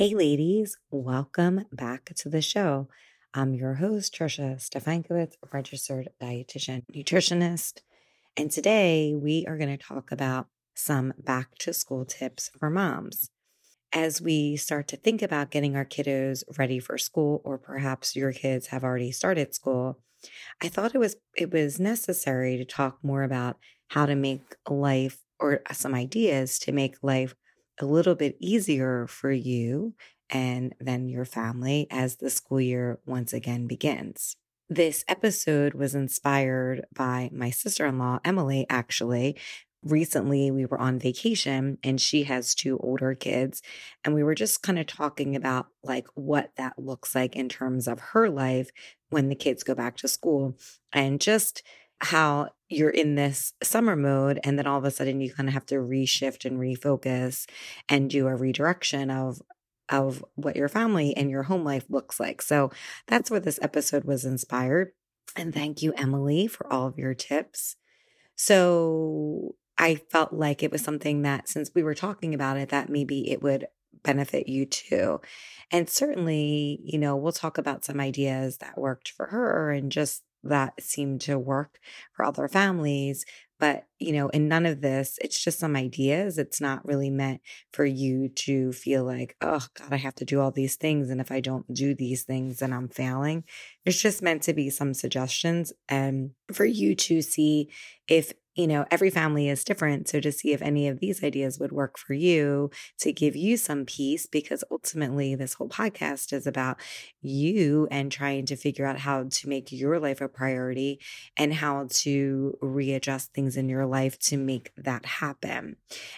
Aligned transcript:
Hey, 0.00 0.14
ladies, 0.14 0.78
welcome 0.90 1.66
back 1.70 2.14
to 2.16 2.30
the 2.30 2.40
show. 2.40 2.88
I'm 3.34 3.52
your 3.52 3.74
host, 3.74 4.14
Trisha 4.14 4.56
Stefankowitz, 4.56 5.34
registered 5.52 6.08
dietitian 6.18 6.84
nutritionist. 6.90 7.82
And 8.34 8.50
today 8.50 9.12
we 9.14 9.44
are 9.46 9.58
going 9.58 9.76
to 9.76 9.84
talk 9.84 10.10
about 10.10 10.46
some 10.74 11.12
back 11.18 11.54
to 11.58 11.74
school 11.74 12.06
tips 12.06 12.50
for 12.58 12.70
moms. 12.70 13.28
As 13.92 14.22
we 14.22 14.56
start 14.56 14.88
to 14.88 14.96
think 14.96 15.20
about 15.20 15.50
getting 15.50 15.76
our 15.76 15.84
kiddos 15.84 16.44
ready 16.56 16.78
for 16.78 16.96
school, 16.96 17.42
or 17.44 17.58
perhaps 17.58 18.16
your 18.16 18.32
kids 18.32 18.68
have 18.68 18.82
already 18.82 19.12
started 19.12 19.54
school, 19.54 19.98
I 20.62 20.68
thought 20.68 20.94
it 20.94 20.98
was 20.98 21.16
it 21.36 21.52
was 21.52 21.78
necessary 21.78 22.56
to 22.56 22.64
talk 22.64 23.00
more 23.02 23.22
about 23.22 23.58
how 23.88 24.06
to 24.06 24.14
make 24.14 24.56
life 24.66 25.18
or 25.38 25.60
some 25.72 25.94
ideas 25.94 26.58
to 26.60 26.72
make 26.72 26.96
life 27.02 27.34
a 27.82 27.86
little 27.86 28.14
bit 28.14 28.36
easier 28.40 29.06
for 29.06 29.32
you 29.32 29.94
and 30.28 30.74
then 30.78 31.08
your 31.08 31.24
family 31.24 31.86
as 31.90 32.16
the 32.16 32.30
school 32.30 32.60
year 32.60 33.00
once 33.06 33.32
again 33.32 33.66
begins. 33.66 34.36
This 34.68 35.04
episode 35.08 35.74
was 35.74 35.96
inspired 35.96 36.86
by 36.94 37.30
my 37.32 37.50
sister 37.50 37.86
in 37.86 37.98
law, 37.98 38.20
Emily, 38.24 38.66
actually. 38.70 39.36
Recently, 39.82 40.50
we 40.52 40.64
were 40.64 40.78
on 40.78 41.00
vacation 41.00 41.78
and 41.82 42.00
she 42.00 42.24
has 42.24 42.54
two 42.54 42.78
older 42.78 43.14
kids. 43.14 43.62
And 44.04 44.14
we 44.14 44.22
were 44.22 44.36
just 44.36 44.62
kind 44.62 44.78
of 44.78 44.86
talking 44.86 45.34
about 45.34 45.66
like 45.82 46.06
what 46.14 46.52
that 46.56 46.78
looks 46.78 47.16
like 47.16 47.34
in 47.34 47.48
terms 47.48 47.88
of 47.88 47.98
her 47.98 48.30
life 48.30 48.70
when 49.08 49.28
the 49.28 49.34
kids 49.34 49.64
go 49.64 49.74
back 49.74 49.96
to 49.96 50.08
school 50.08 50.56
and 50.92 51.20
just 51.20 51.64
how 52.00 52.50
you're 52.68 52.90
in 52.90 53.14
this 53.14 53.52
summer 53.62 53.96
mode 53.96 54.38
and 54.44 54.58
then 54.58 54.66
all 54.66 54.78
of 54.78 54.84
a 54.84 54.90
sudden 54.90 55.20
you 55.20 55.32
kind 55.32 55.48
of 55.48 55.52
have 55.52 55.66
to 55.66 55.76
reshift 55.76 56.44
and 56.44 56.58
refocus 56.58 57.46
and 57.88 58.08
do 58.08 58.26
a 58.26 58.34
redirection 58.34 59.10
of 59.10 59.42
of 59.88 60.24
what 60.36 60.56
your 60.56 60.68
family 60.68 61.16
and 61.16 61.30
your 61.30 61.42
home 61.42 61.64
life 61.64 61.84
looks 61.88 62.20
like. 62.20 62.40
So 62.40 62.70
that's 63.08 63.28
where 63.28 63.40
this 63.40 63.58
episode 63.60 64.04
was 64.04 64.24
inspired. 64.24 64.92
And 65.34 65.52
thank 65.52 65.82
you 65.82 65.92
Emily 65.96 66.46
for 66.46 66.72
all 66.72 66.86
of 66.86 66.96
your 66.96 67.12
tips. 67.12 67.74
So 68.36 69.56
I 69.76 69.96
felt 69.96 70.32
like 70.32 70.62
it 70.62 70.70
was 70.70 70.82
something 70.82 71.22
that 71.22 71.48
since 71.48 71.72
we 71.74 71.82
were 71.82 71.94
talking 71.94 72.34
about 72.34 72.56
it 72.56 72.68
that 72.68 72.88
maybe 72.88 73.30
it 73.30 73.42
would 73.42 73.66
benefit 74.02 74.48
you 74.48 74.64
too. 74.64 75.20
And 75.70 75.88
certainly, 75.88 76.80
you 76.84 76.98
know, 76.98 77.16
we'll 77.16 77.32
talk 77.32 77.58
about 77.58 77.84
some 77.84 78.00
ideas 78.00 78.58
that 78.58 78.78
worked 78.78 79.10
for 79.10 79.26
her 79.26 79.70
and 79.72 79.90
just 79.90 80.22
that 80.42 80.82
seem 80.82 81.18
to 81.20 81.38
work 81.38 81.78
for 82.12 82.24
other 82.24 82.48
families. 82.48 83.24
But, 83.58 83.84
you 83.98 84.12
know, 84.12 84.30
in 84.30 84.48
none 84.48 84.64
of 84.64 84.80
this, 84.80 85.18
it's 85.20 85.38
just 85.38 85.58
some 85.58 85.76
ideas. 85.76 86.38
It's 86.38 86.62
not 86.62 86.86
really 86.86 87.10
meant 87.10 87.42
for 87.74 87.84
you 87.84 88.30
to 88.30 88.72
feel 88.72 89.04
like, 89.04 89.36
oh, 89.42 89.66
God, 89.74 89.92
I 89.92 89.96
have 89.96 90.14
to 90.16 90.24
do 90.24 90.40
all 90.40 90.50
these 90.50 90.76
things. 90.76 91.10
And 91.10 91.20
if 91.20 91.30
I 91.30 91.40
don't 91.40 91.70
do 91.72 91.94
these 91.94 92.22
things, 92.22 92.60
then 92.60 92.72
I'm 92.72 92.88
failing. 92.88 93.44
It's 93.84 94.00
just 94.00 94.22
meant 94.22 94.42
to 94.44 94.54
be 94.54 94.70
some 94.70 94.94
suggestions 94.94 95.74
and 95.90 96.30
for 96.50 96.64
you 96.64 96.94
to 96.94 97.20
see 97.20 97.68
if 98.08 98.32
you 98.60 98.66
know, 98.66 98.84
every 98.90 99.08
family 99.08 99.48
is 99.48 99.64
different. 99.64 100.06
So 100.06 100.20
to 100.20 100.30
see 100.30 100.52
if 100.52 100.60
any 100.60 100.86
of 100.86 101.00
these 101.00 101.24
ideas 101.24 101.58
would 101.58 101.72
work 101.72 101.96
for 101.96 102.12
you 102.12 102.70
to 102.98 103.10
give 103.10 103.34
you 103.34 103.56
some 103.56 103.86
peace, 103.86 104.26
because 104.26 104.62
ultimately 104.70 105.34
this 105.34 105.54
whole 105.54 105.70
podcast 105.70 106.34
is 106.34 106.46
about 106.46 106.78
you 107.22 107.88
and 107.90 108.12
trying 108.12 108.44
to 108.44 108.56
figure 108.56 108.84
out 108.84 108.98
how 108.98 109.24
to 109.30 109.48
make 109.48 109.72
your 109.72 109.98
life 109.98 110.20
a 110.20 110.28
priority 110.28 111.00
and 111.38 111.54
how 111.54 111.86
to 111.90 112.58
readjust 112.60 113.32
things 113.32 113.56
in 113.56 113.70
your 113.70 113.86
life 113.86 114.18
to 114.18 114.36
make 114.36 114.72
that 114.76 115.06
happen. 115.06 115.76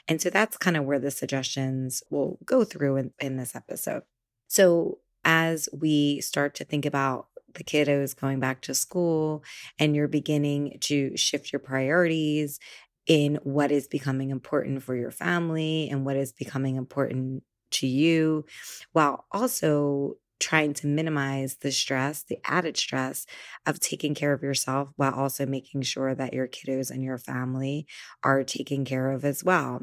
And 0.09 0.21
so 0.21 0.29
that's 0.29 0.57
kind 0.57 0.77
of 0.77 0.85
where 0.85 0.99
the 0.99 1.13
suggestions 1.13 2.03
will 2.11 2.41
go 2.45 2.65
through 2.65 2.97
in, 2.97 3.13
in 3.21 3.37
this 3.37 3.55
episode. 3.55 4.03
So 4.49 4.99
as 5.25 5.69
we 5.73 6.21
start 6.21 6.57
to 6.57 6.65
think 6.65 6.85
about 6.85 7.29
the 7.55 7.65
kiddos 7.65 8.17
going 8.19 8.41
back 8.41 8.61
to 8.63 8.75
school 8.75 9.43
and 9.79 9.95
you're 9.95 10.09
beginning 10.09 10.79
to 10.81 11.17
shift 11.17 11.53
your 11.53 11.61
priorities 11.61 12.59
in 13.07 13.39
what 13.43 13.73
is 13.73 13.89
becoming 13.89 14.31
important 14.31 14.83
for 14.83 14.95
your 14.95 15.11
family 15.11 15.89
and 15.91 16.05
what 16.05 16.17
is 16.17 16.33
becoming 16.33 16.77
important 16.77 17.43
to 17.73 17.87
you, 17.87 18.45
while 18.93 19.27
also 19.33 20.15
trying 20.39 20.75
to 20.75 20.89
minimize 20.89 21.57
the 21.57 21.71
stress, 21.71 22.25
the 22.25 22.39
added 22.45 22.77
stress 22.77 23.27
of 23.65 23.79
taking 23.79 24.15
care 24.15 24.33
of 24.33 24.43
yourself 24.43 24.89
while 24.97 25.15
also 25.15 25.47
making 25.47 25.83
sure 25.83 26.15
that 26.15 26.35
your 26.35 26.49
kiddos 26.49 26.91
and 26.91 27.03
your 27.03 27.19
family 27.19 27.87
are 28.25 28.43
taken 28.43 28.85
care 28.85 29.11
of 29.13 29.25
as 29.25 29.45
well. 29.45 29.81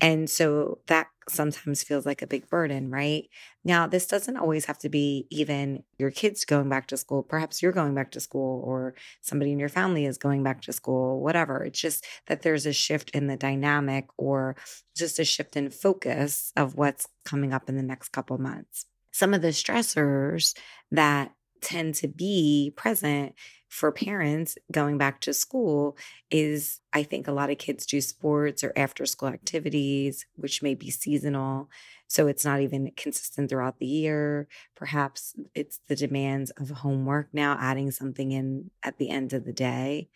And 0.00 0.28
so 0.28 0.78
that 0.86 1.08
sometimes 1.28 1.82
feels 1.82 2.04
like 2.04 2.22
a 2.22 2.26
big 2.26 2.48
burden, 2.48 2.90
right? 2.90 3.28
Now, 3.64 3.86
this 3.86 4.06
doesn't 4.06 4.36
always 4.36 4.64
have 4.64 4.78
to 4.78 4.88
be 4.88 5.26
even 5.30 5.84
your 5.98 6.10
kids 6.10 6.44
going 6.44 6.68
back 6.68 6.86
to 6.88 6.96
school. 6.96 7.22
Perhaps 7.22 7.62
you're 7.62 7.72
going 7.72 7.94
back 7.94 8.10
to 8.12 8.20
school 8.20 8.62
or 8.64 8.94
somebody 9.20 9.52
in 9.52 9.58
your 9.58 9.68
family 9.68 10.04
is 10.04 10.18
going 10.18 10.42
back 10.42 10.62
to 10.62 10.72
school, 10.72 11.20
whatever. 11.20 11.62
It's 11.64 11.80
just 11.80 12.04
that 12.26 12.42
there's 12.42 12.66
a 12.66 12.72
shift 12.72 13.10
in 13.10 13.28
the 13.28 13.36
dynamic 13.36 14.06
or 14.16 14.56
just 14.96 15.18
a 15.18 15.24
shift 15.24 15.56
in 15.56 15.70
focus 15.70 16.52
of 16.56 16.74
what's 16.74 17.06
coming 17.24 17.52
up 17.52 17.68
in 17.68 17.76
the 17.76 17.82
next 17.82 18.08
couple 18.10 18.38
months. 18.38 18.86
Some 19.12 19.34
of 19.34 19.42
the 19.42 19.48
stressors 19.48 20.56
that 20.90 21.32
tend 21.62 21.94
to 21.96 22.08
be 22.08 22.72
present 22.76 23.34
for 23.68 23.90
parents 23.90 24.58
going 24.70 24.98
back 24.98 25.20
to 25.22 25.32
school 25.32 25.96
is 26.30 26.80
I 26.92 27.02
think 27.02 27.26
a 27.26 27.32
lot 27.32 27.48
of 27.48 27.56
kids 27.56 27.86
do 27.86 28.02
sports 28.02 28.62
or 28.62 28.72
after 28.76 29.06
school 29.06 29.30
activities, 29.30 30.26
which 30.36 30.62
may 30.62 30.74
be 30.74 30.90
seasonal. 30.90 31.70
So 32.06 32.26
it's 32.26 32.44
not 32.44 32.60
even 32.60 32.92
consistent 32.96 33.48
throughout 33.48 33.78
the 33.78 33.86
year. 33.86 34.46
Perhaps 34.76 35.34
it's 35.54 35.80
the 35.88 35.96
demands 35.96 36.50
of 36.50 36.68
homework 36.68 37.28
now, 37.32 37.56
adding 37.58 37.90
something 37.90 38.32
in 38.32 38.70
at 38.82 38.98
the 38.98 39.08
end 39.08 39.32
of 39.32 39.46
the 39.46 39.54
day. 39.54 40.10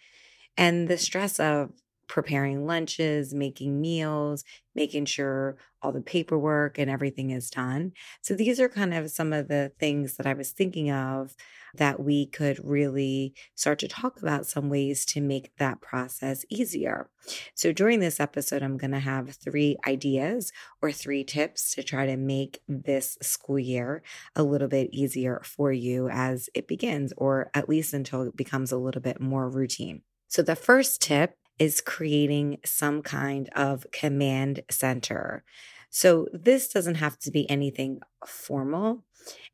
And 0.59 0.89
the 0.89 0.99
stress 0.99 1.41
of 1.41 1.71
preparing 2.09 2.67
lunches, 2.67 3.35
making 3.35 3.81
meals, 3.81 4.45
making 4.75 5.07
sure 5.07 5.57
all 5.83 5.93
the 5.93 6.01
paperwork 6.01 6.79
and 6.79 6.91
everything 6.91 7.31
is 7.31 7.51
done. 7.51 7.93
So 8.21 8.35
these 8.35 8.61
are 8.61 8.69
kind 8.69 8.93
of 8.93 9.11
some 9.11 9.33
of 9.33 9.49
the 9.49 9.73
things 9.79 10.17
that 10.17 10.27
I 10.27 10.35
was 10.35 10.51
thinking 10.51 10.91
of 10.91 11.35
that 11.75 12.01
we 12.01 12.27
could 12.27 12.59
really 12.65 13.35
start 13.55 13.79
to 13.81 13.89
talk 13.89 14.21
about 14.21 14.47
some 14.47 14.69
ways 14.69 15.05
to 15.07 15.21
make 15.21 15.51
that 15.59 15.81
process 15.81 16.45
easier. 16.49 17.09
So 17.55 17.73
during 17.73 18.01
this 18.01 18.21
episode, 18.21 18.63
I'm 18.63 18.79
going 18.79 18.93
to 18.93 18.99
have 18.99 19.37
three 19.37 19.77
ideas 19.87 20.53
or 20.81 20.93
three 20.93 21.25
tips 21.25 21.75
to 21.75 21.83
try 21.83 22.07
to 22.07 22.17
make 22.17 22.61
this 22.69 23.19
school 23.21 23.59
year 23.59 24.03
a 24.35 24.43
little 24.43 24.69
bit 24.69 24.91
easier 24.93 25.43
for 25.45 25.73
you 25.73 26.09
as 26.09 26.49
it 26.55 26.67
begins, 26.67 27.13
or 27.17 27.51
at 27.55 27.69
least 27.69 27.93
until 27.93 28.23
it 28.23 28.37
becomes 28.37 28.73
a 28.73 28.79
little 28.79 29.03
bit 29.03 29.21
more 29.21 29.49
routine. 29.49 30.03
So 30.29 30.43
the 30.43 30.57
first 30.57 31.01
tip 31.01 31.37
is 31.59 31.81
creating 31.81 32.59
some 32.65 33.03
kind 33.03 33.49
of 33.55 33.87
command 33.93 34.63
center. 34.71 35.45
So 35.91 36.29
this 36.33 36.69
doesn't 36.69 36.97
have 36.97 37.19
to 37.21 37.31
be 37.31 37.49
anything 37.49 38.01
formal. 38.27 39.05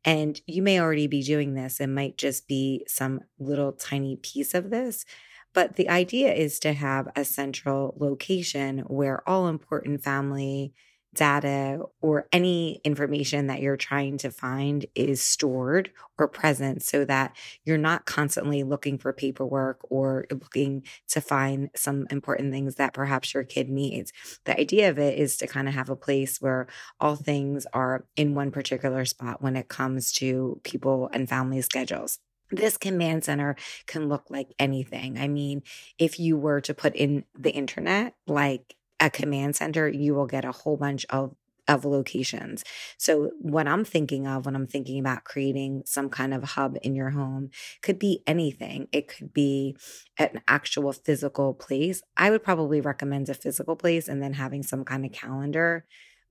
And 0.03 0.41
you 0.45 0.61
may 0.61 0.79
already 0.79 1.07
be 1.07 1.23
doing 1.23 1.53
this. 1.53 1.79
It 1.79 1.87
might 1.87 2.17
just 2.17 2.47
be 2.47 2.85
some 2.87 3.21
little 3.39 3.71
tiny 3.71 4.17
piece 4.17 4.53
of 4.53 4.69
this. 4.69 5.05
But 5.53 5.75
the 5.75 5.89
idea 5.89 6.33
is 6.33 6.59
to 6.59 6.73
have 6.73 7.07
a 7.15 7.23
central 7.23 7.95
location 7.97 8.79
where 8.79 9.27
all 9.29 9.47
important 9.47 10.03
family 10.03 10.73
data 11.13 11.79
or 12.01 12.27
any 12.31 12.81
information 12.83 13.47
that 13.47 13.61
you're 13.61 13.77
trying 13.77 14.17
to 14.17 14.31
find 14.31 14.85
is 14.95 15.21
stored 15.21 15.91
or 16.17 16.27
present 16.27 16.81
so 16.81 17.05
that 17.05 17.35
you're 17.63 17.77
not 17.77 18.05
constantly 18.05 18.63
looking 18.63 18.97
for 18.97 19.13
paperwork 19.13 19.79
or 19.89 20.25
looking 20.31 20.83
to 21.07 21.21
find 21.21 21.69
some 21.75 22.07
important 22.09 22.51
things 22.51 22.75
that 22.75 22.93
perhaps 22.93 23.33
your 23.33 23.43
kid 23.43 23.69
needs. 23.69 24.11
The 24.45 24.59
idea 24.59 24.89
of 24.89 24.99
it 24.99 25.17
is 25.17 25.37
to 25.37 25.47
kind 25.47 25.67
of 25.67 25.73
have 25.73 25.89
a 25.89 25.95
place 25.95 26.41
where 26.41 26.67
all 26.99 27.15
things 27.15 27.65
are 27.73 28.05
in 28.15 28.35
one 28.35 28.51
particular 28.51 29.05
spot 29.05 29.41
when 29.41 29.55
it 29.55 29.67
comes 29.67 30.11
to 30.13 30.59
people 30.63 31.09
and 31.13 31.29
family 31.29 31.61
schedules 31.61 32.19
this 32.51 32.77
command 32.77 33.23
center 33.23 33.55
can 33.87 34.09
look 34.09 34.25
like 34.29 34.53
anything. 34.59 35.17
I 35.17 35.27
mean, 35.27 35.63
if 35.97 36.19
you 36.19 36.37
were 36.37 36.61
to 36.61 36.73
put 36.75 36.95
in 36.95 37.25
the 37.37 37.51
internet, 37.51 38.13
like 38.27 38.75
a 38.99 39.09
command 39.09 39.55
center, 39.55 39.87
you 39.87 40.15
will 40.15 40.27
get 40.27 40.45
a 40.45 40.51
whole 40.51 40.77
bunch 40.77 41.05
of 41.09 41.35
of 41.67 41.85
locations. 41.85 42.63
So 42.97 43.31
what 43.39 43.67
I'm 43.67 43.85
thinking 43.85 44.27
of 44.27 44.45
when 44.45 44.55
I'm 44.55 44.67
thinking 44.67 44.99
about 44.99 45.23
creating 45.23 45.83
some 45.85 46.09
kind 46.09 46.33
of 46.33 46.43
hub 46.43 46.77
in 46.81 46.95
your 46.95 47.11
home 47.11 47.51
could 47.81 47.99
be 47.99 48.21
anything. 48.27 48.87
It 48.91 49.07
could 49.07 49.33
be 49.33 49.77
an 50.17 50.41
actual 50.47 50.91
physical 50.91 51.53
place. 51.53 52.01
I 52.17 52.29
would 52.29 52.43
probably 52.43 52.81
recommend 52.81 53.29
a 53.29 53.33
physical 53.33 53.75
place 53.75 54.07
and 54.07 54.21
then 54.21 54.33
having 54.33 54.63
some 54.63 54.83
kind 54.83 55.05
of 55.05 55.11
calendar. 55.11 55.85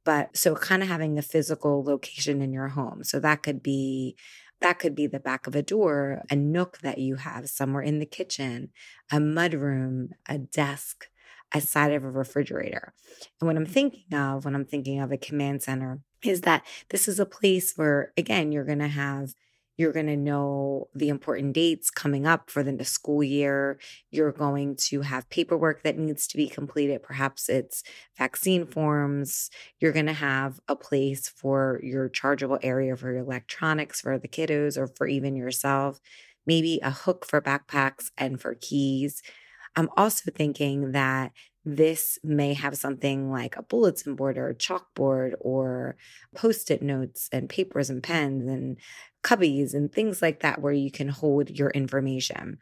But 0.04 0.36
so 0.36 0.54
kind 0.54 0.82
of 0.82 0.88
having 0.88 1.16
a 1.18 1.22
physical 1.22 1.82
location 1.84 2.42
in 2.42 2.52
your 2.52 2.68
home. 2.68 3.04
So 3.04 3.20
that 3.20 3.42
could 3.42 3.62
be 3.62 4.16
that 4.60 4.78
could 4.78 4.94
be 4.94 5.08
the 5.08 5.18
back 5.18 5.48
of 5.48 5.56
a 5.56 5.62
door, 5.62 6.22
a 6.30 6.36
nook 6.36 6.78
that 6.82 6.98
you 6.98 7.16
have 7.16 7.48
somewhere 7.48 7.82
in 7.82 7.98
the 7.98 8.06
kitchen, 8.06 8.70
a 9.10 9.16
mudroom, 9.16 10.10
a 10.28 10.38
desk, 10.38 11.08
a 11.54 11.60
side 11.60 11.92
of 11.92 12.04
a 12.04 12.10
refrigerator. 12.10 12.94
And 13.40 13.46
what 13.46 13.56
I'm 13.56 13.64
mm-hmm. 13.64 13.72
thinking 13.72 14.14
of 14.14 14.44
when 14.44 14.54
I'm 14.54 14.64
thinking 14.64 15.00
of 15.00 15.12
a 15.12 15.16
command 15.16 15.62
center 15.62 16.00
is 16.22 16.42
that 16.42 16.64
this 16.90 17.08
is 17.08 17.18
a 17.18 17.26
place 17.26 17.74
where, 17.76 18.12
again, 18.16 18.52
you're 18.52 18.64
going 18.64 18.78
to 18.78 18.88
have 18.88 19.34
you're 19.78 19.92
going 19.92 20.06
to 20.06 20.16
know 20.16 20.88
the 20.94 21.08
important 21.08 21.54
dates 21.54 21.90
coming 21.90 22.26
up 22.26 22.50
for 22.50 22.62
the 22.62 22.84
school 22.84 23.22
year. 23.22 23.78
You're 24.10 24.32
going 24.32 24.76
to 24.76 25.00
have 25.00 25.30
paperwork 25.30 25.82
that 25.82 25.96
needs 25.96 26.26
to 26.28 26.36
be 26.36 26.46
completed. 26.46 27.02
Perhaps 27.02 27.48
it's 27.48 27.82
vaccine 28.18 28.66
forms. 28.66 29.50
You're 29.80 29.92
going 29.92 30.06
to 30.06 30.12
have 30.12 30.60
a 30.68 30.76
place 30.76 31.26
for 31.26 31.80
your 31.82 32.08
chargeable 32.10 32.58
area 32.62 32.96
for 32.96 33.12
your 33.12 33.22
electronics 33.22 34.02
for 34.02 34.18
the 34.18 34.28
kiddos 34.28 34.76
or 34.76 34.88
for 34.88 35.06
even 35.06 35.36
yourself. 35.36 36.00
Maybe 36.46 36.78
a 36.82 36.90
hook 36.90 37.24
for 37.26 37.40
backpacks 37.40 38.10
and 38.18 38.40
for 38.40 38.54
keys. 38.54 39.22
I'm 39.76 39.88
also 39.96 40.30
thinking 40.30 40.92
that 40.92 41.32
this 41.64 42.18
may 42.24 42.54
have 42.54 42.76
something 42.76 43.30
like 43.30 43.56
a 43.56 43.62
bulletin 43.62 44.16
board 44.16 44.36
or 44.36 44.48
a 44.48 44.54
chalkboard 44.54 45.34
or 45.38 45.96
post 46.34 46.70
it 46.70 46.82
notes 46.82 47.28
and 47.32 47.48
papers 47.48 47.88
and 47.88 48.02
pens 48.02 48.48
and 48.48 48.76
cubbies 49.22 49.72
and 49.72 49.92
things 49.92 50.20
like 50.20 50.40
that 50.40 50.60
where 50.60 50.72
you 50.72 50.90
can 50.90 51.08
hold 51.08 51.50
your 51.50 51.70
information. 51.70 52.58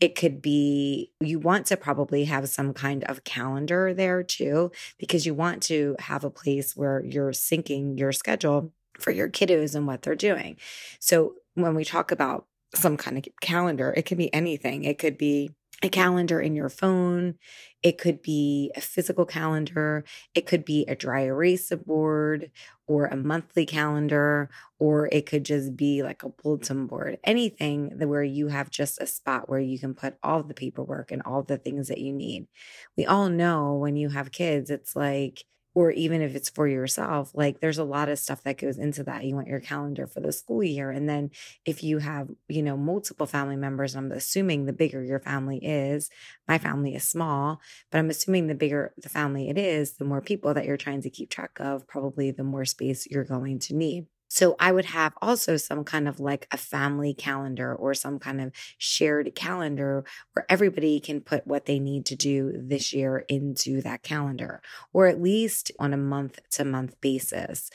It 0.00 0.14
could 0.14 0.40
be 0.40 1.12
you 1.20 1.38
want 1.38 1.66
to 1.66 1.76
probably 1.76 2.24
have 2.24 2.48
some 2.48 2.72
kind 2.72 3.04
of 3.04 3.24
calendar 3.24 3.92
there 3.92 4.22
too, 4.22 4.70
because 4.98 5.26
you 5.26 5.34
want 5.34 5.62
to 5.64 5.96
have 5.98 6.24
a 6.24 6.30
place 6.30 6.76
where 6.76 7.04
you're 7.04 7.32
syncing 7.32 7.98
your 7.98 8.12
schedule 8.12 8.72
for 8.98 9.10
your 9.10 9.28
kiddos 9.28 9.74
and 9.74 9.86
what 9.86 10.02
they're 10.02 10.14
doing. 10.14 10.56
So 11.00 11.34
when 11.54 11.74
we 11.74 11.84
talk 11.84 12.10
about 12.10 12.46
some 12.74 12.96
kind 12.96 13.18
of 13.18 13.24
calendar, 13.40 13.92
it 13.96 14.06
can 14.06 14.18
be 14.18 14.32
anything. 14.32 14.84
It 14.84 14.98
could 14.98 15.18
be 15.18 15.50
a 15.82 15.88
calendar 15.88 16.40
in 16.40 16.54
your 16.56 16.68
phone. 16.68 17.34
It 17.82 17.98
could 17.98 18.20
be 18.20 18.72
a 18.74 18.80
physical 18.80 19.24
calendar. 19.24 20.04
It 20.34 20.46
could 20.46 20.64
be 20.64 20.84
a 20.88 20.96
dry 20.96 21.22
erase 21.22 21.70
board 21.86 22.50
or 22.88 23.06
a 23.06 23.16
monthly 23.16 23.64
calendar, 23.64 24.50
or 24.80 25.08
it 25.12 25.26
could 25.26 25.44
just 25.44 25.76
be 25.76 26.02
like 26.02 26.24
a 26.24 26.30
bulletin 26.30 26.86
board. 26.86 27.18
Anything 27.22 27.90
where 28.08 28.24
you 28.24 28.48
have 28.48 28.70
just 28.70 29.00
a 29.00 29.06
spot 29.06 29.48
where 29.48 29.60
you 29.60 29.78
can 29.78 29.94
put 29.94 30.16
all 30.22 30.42
the 30.42 30.54
paperwork 30.54 31.12
and 31.12 31.22
all 31.22 31.42
the 31.42 31.58
things 31.58 31.88
that 31.88 31.98
you 31.98 32.12
need. 32.12 32.48
We 32.96 33.06
all 33.06 33.28
know 33.28 33.74
when 33.74 33.96
you 33.96 34.08
have 34.10 34.32
kids, 34.32 34.70
it's 34.70 34.96
like 34.96 35.44
or 35.74 35.90
even 35.90 36.22
if 36.22 36.34
it's 36.34 36.48
for 36.48 36.66
yourself, 36.66 37.30
like 37.34 37.60
there's 37.60 37.78
a 37.78 37.84
lot 37.84 38.08
of 38.08 38.18
stuff 38.18 38.42
that 38.42 38.58
goes 38.58 38.78
into 38.78 39.04
that. 39.04 39.24
You 39.24 39.34
want 39.34 39.48
your 39.48 39.60
calendar 39.60 40.06
for 40.06 40.20
the 40.20 40.32
school 40.32 40.62
year. 40.62 40.90
And 40.90 41.08
then 41.08 41.30
if 41.64 41.82
you 41.82 41.98
have, 41.98 42.28
you 42.48 42.62
know, 42.62 42.76
multiple 42.76 43.26
family 43.26 43.56
members, 43.56 43.94
I'm 43.94 44.10
assuming 44.10 44.64
the 44.64 44.72
bigger 44.72 45.02
your 45.02 45.20
family 45.20 45.58
is, 45.58 46.10
my 46.46 46.58
family 46.58 46.94
is 46.94 47.04
small, 47.04 47.60
but 47.90 47.98
I'm 47.98 48.10
assuming 48.10 48.46
the 48.46 48.54
bigger 48.54 48.92
the 48.96 49.08
family 49.08 49.48
it 49.48 49.58
is, 49.58 49.92
the 49.92 50.04
more 50.04 50.20
people 50.20 50.54
that 50.54 50.64
you're 50.64 50.76
trying 50.76 51.02
to 51.02 51.10
keep 51.10 51.30
track 51.30 51.58
of, 51.60 51.86
probably 51.86 52.30
the 52.30 52.44
more 52.44 52.64
space 52.64 53.06
you're 53.10 53.24
going 53.24 53.58
to 53.60 53.74
need. 53.74 54.06
So 54.28 54.56
I 54.60 54.72
would 54.72 54.86
have 54.86 55.14
also 55.20 55.56
some 55.56 55.84
kind 55.84 56.06
of 56.06 56.20
like 56.20 56.46
a 56.52 56.56
family 56.56 57.14
calendar 57.14 57.74
or 57.74 57.94
some 57.94 58.18
kind 58.18 58.40
of 58.40 58.52
shared 58.76 59.34
calendar 59.34 60.04
where 60.32 60.46
everybody 60.48 61.00
can 61.00 61.20
put 61.20 61.46
what 61.46 61.64
they 61.64 61.78
need 61.78 62.06
to 62.06 62.16
do 62.16 62.52
this 62.54 62.92
year 62.92 63.24
into 63.28 63.80
that 63.82 64.02
calendar, 64.02 64.60
or 64.92 65.06
at 65.06 65.20
least 65.20 65.72
on 65.78 65.92
a 65.92 65.98
month 65.98 66.38
to 66.50 66.64
month 66.64 67.00
basis. 67.00 67.70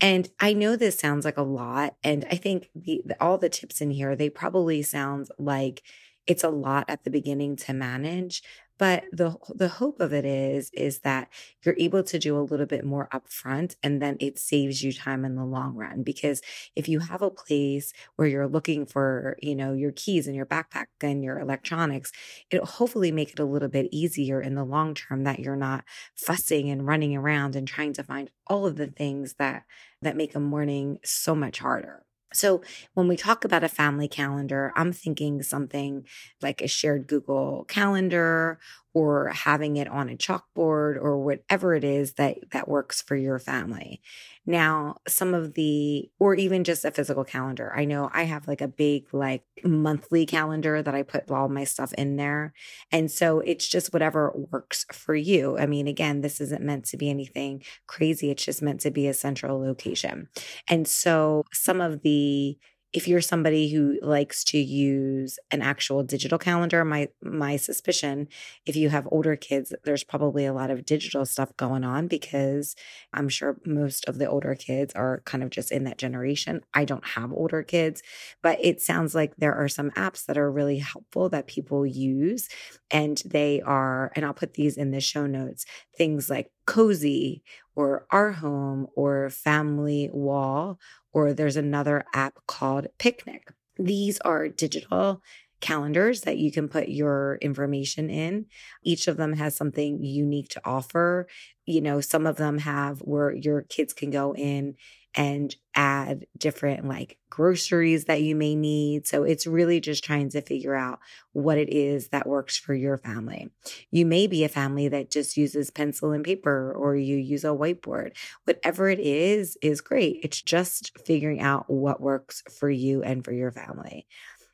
And 0.00 0.30
I 0.40 0.54
know 0.54 0.76
this 0.76 0.98
sounds 0.98 1.24
like 1.26 1.36
a 1.36 1.42
lot. 1.42 1.96
And 2.02 2.26
I 2.30 2.36
think 2.36 2.70
the, 2.74 3.02
the, 3.04 3.22
all 3.22 3.36
the 3.36 3.50
tips 3.50 3.82
in 3.82 3.90
here, 3.90 4.16
they 4.16 4.30
probably 4.30 4.82
sound 4.82 5.28
like 5.38 5.82
it's 6.26 6.44
a 6.44 6.48
lot 6.48 6.86
at 6.88 7.04
the 7.04 7.10
beginning 7.10 7.56
to 7.56 7.72
manage, 7.72 8.42
but 8.80 9.04
the 9.12 9.36
the 9.54 9.68
hope 9.68 10.00
of 10.00 10.12
it 10.14 10.24
is 10.24 10.70
is 10.72 11.00
that 11.00 11.28
you're 11.62 11.76
able 11.78 12.02
to 12.02 12.18
do 12.18 12.38
a 12.38 12.40
little 12.40 12.66
bit 12.66 12.84
more 12.84 13.08
upfront 13.12 13.76
and 13.82 14.00
then 14.02 14.16
it 14.20 14.38
saves 14.38 14.82
you 14.82 14.92
time 14.92 15.24
in 15.24 15.36
the 15.36 15.44
long 15.44 15.76
run 15.76 16.02
because 16.02 16.42
if 16.74 16.88
you 16.88 17.00
have 17.00 17.22
a 17.22 17.30
place 17.30 17.92
where 18.16 18.26
you're 18.26 18.48
looking 18.48 18.86
for, 18.86 19.36
you 19.42 19.54
know, 19.54 19.74
your 19.74 19.92
keys 19.92 20.26
and 20.26 20.34
your 20.34 20.46
backpack 20.46 20.86
and 21.02 21.22
your 21.22 21.38
electronics, 21.38 22.10
it'll 22.50 22.66
hopefully 22.66 23.12
make 23.12 23.32
it 23.32 23.38
a 23.38 23.44
little 23.44 23.68
bit 23.68 23.88
easier 23.92 24.40
in 24.40 24.54
the 24.54 24.64
long 24.64 24.94
term 24.94 25.24
that 25.24 25.40
you're 25.40 25.56
not 25.56 25.84
fussing 26.16 26.70
and 26.70 26.86
running 26.86 27.16
around 27.16 27.54
and 27.56 27.68
trying 27.68 27.92
to 27.92 28.02
find 28.02 28.30
all 28.46 28.66
of 28.66 28.76
the 28.76 28.86
things 28.88 29.34
that 29.38 29.64
that 30.02 30.16
make 30.16 30.34
a 30.34 30.40
morning 30.40 30.98
so 31.04 31.34
much 31.34 31.58
harder. 31.58 32.04
So 32.32 32.62
when 32.94 33.08
we 33.08 33.16
talk 33.16 33.44
about 33.44 33.64
a 33.64 33.68
family 33.68 34.06
calendar, 34.08 34.72
I'm 34.76 34.92
thinking 34.92 35.42
something 35.42 36.06
like 36.40 36.62
a 36.62 36.68
shared 36.68 37.08
Google 37.08 37.64
calendar 37.68 38.58
or 38.92 39.28
having 39.28 39.76
it 39.76 39.88
on 39.88 40.08
a 40.08 40.16
chalkboard 40.16 40.96
or 40.96 41.18
whatever 41.18 41.74
it 41.74 41.84
is 41.84 42.14
that 42.14 42.38
that 42.52 42.68
works 42.68 43.00
for 43.00 43.16
your 43.16 43.38
family. 43.38 44.00
Now, 44.46 44.96
some 45.06 45.34
of 45.34 45.54
the 45.54 46.10
or 46.18 46.34
even 46.34 46.64
just 46.64 46.84
a 46.84 46.90
physical 46.90 47.24
calendar. 47.24 47.72
I 47.76 47.84
know 47.84 48.10
I 48.12 48.24
have 48.24 48.48
like 48.48 48.60
a 48.60 48.68
big 48.68 49.12
like 49.12 49.44
monthly 49.62 50.26
calendar 50.26 50.82
that 50.82 50.94
I 50.94 51.02
put 51.02 51.30
all 51.30 51.48
my 51.48 51.64
stuff 51.64 51.92
in 51.94 52.16
there. 52.16 52.52
And 52.90 53.10
so 53.10 53.40
it's 53.40 53.68
just 53.68 53.92
whatever 53.92 54.32
works 54.50 54.86
for 54.92 55.14
you. 55.14 55.58
I 55.58 55.66
mean, 55.66 55.86
again, 55.86 56.22
this 56.22 56.40
isn't 56.40 56.62
meant 56.62 56.86
to 56.86 56.96
be 56.96 57.10
anything 57.10 57.62
crazy. 57.86 58.30
It's 58.30 58.44
just 58.44 58.62
meant 58.62 58.80
to 58.80 58.90
be 58.90 59.06
a 59.06 59.14
central 59.14 59.60
location. 59.60 60.28
And 60.68 60.88
so 60.88 61.44
some 61.52 61.80
of 61.80 62.02
the 62.02 62.58
if 62.92 63.06
you're 63.06 63.20
somebody 63.20 63.70
who 63.70 63.98
likes 64.02 64.42
to 64.42 64.58
use 64.58 65.38
an 65.50 65.62
actual 65.62 66.02
digital 66.02 66.38
calendar 66.38 66.84
my 66.84 67.08
my 67.22 67.56
suspicion 67.56 68.28
if 68.66 68.74
you 68.76 68.88
have 68.88 69.06
older 69.10 69.36
kids 69.36 69.72
there's 69.84 70.04
probably 70.04 70.44
a 70.44 70.52
lot 70.52 70.70
of 70.70 70.84
digital 70.84 71.24
stuff 71.24 71.56
going 71.56 71.84
on 71.84 72.06
because 72.06 72.74
i'm 73.12 73.28
sure 73.28 73.58
most 73.64 74.04
of 74.06 74.18
the 74.18 74.28
older 74.28 74.54
kids 74.54 74.92
are 74.94 75.22
kind 75.24 75.42
of 75.42 75.50
just 75.50 75.70
in 75.70 75.84
that 75.84 75.98
generation. 75.98 76.60
I 76.74 76.84
don't 76.84 77.06
have 77.06 77.32
older 77.32 77.62
kids 77.62 78.02
but 78.42 78.58
it 78.60 78.80
sounds 78.80 79.14
like 79.14 79.36
there 79.36 79.54
are 79.54 79.68
some 79.68 79.90
apps 79.92 80.26
that 80.26 80.38
are 80.38 80.50
really 80.50 80.78
helpful 80.78 81.28
that 81.30 81.46
people 81.46 81.86
use 81.86 82.48
and 82.90 83.22
they 83.24 83.60
are 83.62 84.10
and 84.14 84.24
i'll 84.24 84.34
put 84.34 84.54
these 84.54 84.76
in 84.76 84.90
the 84.90 85.00
show 85.00 85.26
notes 85.26 85.64
things 85.96 86.30
like 86.30 86.50
Cozi 86.66 87.42
or 87.74 88.06
our 88.10 88.32
home 88.32 88.86
or 88.94 89.30
family 89.30 90.08
wall 90.12 90.78
or 91.12 91.32
there's 91.32 91.56
another 91.56 92.04
app 92.14 92.38
called 92.46 92.88
Picniic. 92.98 93.52
These 93.78 94.18
are 94.20 94.48
digital 94.48 95.22
calendars 95.60 96.22
that 96.22 96.38
you 96.38 96.50
can 96.50 96.68
put 96.68 96.88
your 96.88 97.38
information 97.40 98.10
in. 98.10 98.46
Each 98.82 99.08
of 99.08 99.16
them 99.16 99.34
has 99.34 99.56
something 99.56 100.02
unique 100.02 100.48
to 100.50 100.60
offer. 100.64 101.26
You 101.66 101.80
know, 101.80 102.00
some 102.00 102.26
of 102.26 102.36
them 102.36 102.58
have 102.58 103.00
where 103.00 103.34
your 103.34 103.62
kids 103.62 103.92
can 103.92 104.10
go 104.10 104.34
in 104.34 104.76
and 105.14 105.56
add 105.74 106.24
different 106.38 106.86
like 106.86 107.18
groceries 107.30 108.04
that 108.04 108.22
you 108.22 108.36
may 108.36 108.54
need. 108.54 109.06
So 109.06 109.24
it's 109.24 109.46
really 109.46 109.80
just 109.80 110.04
trying 110.04 110.28
to 110.30 110.40
figure 110.40 110.74
out 110.74 111.00
what 111.32 111.58
it 111.58 111.68
is 111.72 112.08
that 112.08 112.28
works 112.28 112.56
for 112.56 112.74
your 112.74 112.96
family. 112.96 113.50
You 113.90 114.06
may 114.06 114.26
be 114.26 114.44
a 114.44 114.48
family 114.48 114.88
that 114.88 115.10
just 115.10 115.36
uses 115.36 115.70
pencil 115.70 116.12
and 116.12 116.24
paper 116.24 116.72
or 116.72 116.94
you 116.94 117.16
use 117.16 117.44
a 117.44 117.48
whiteboard. 117.48 118.12
Whatever 118.44 118.88
it 118.88 119.00
is, 119.00 119.58
is 119.62 119.80
great. 119.80 120.20
It's 120.22 120.40
just 120.40 120.96
figuring 121.04 121.40
out 121.40 121.68
what 121.68 122.00
works 122.00 122.42
for 122.58 122.70
you 122.70 123.02
and 123.02 123.24
for 123.24 123.32
your 123.32 123.50
family 123.50 124.06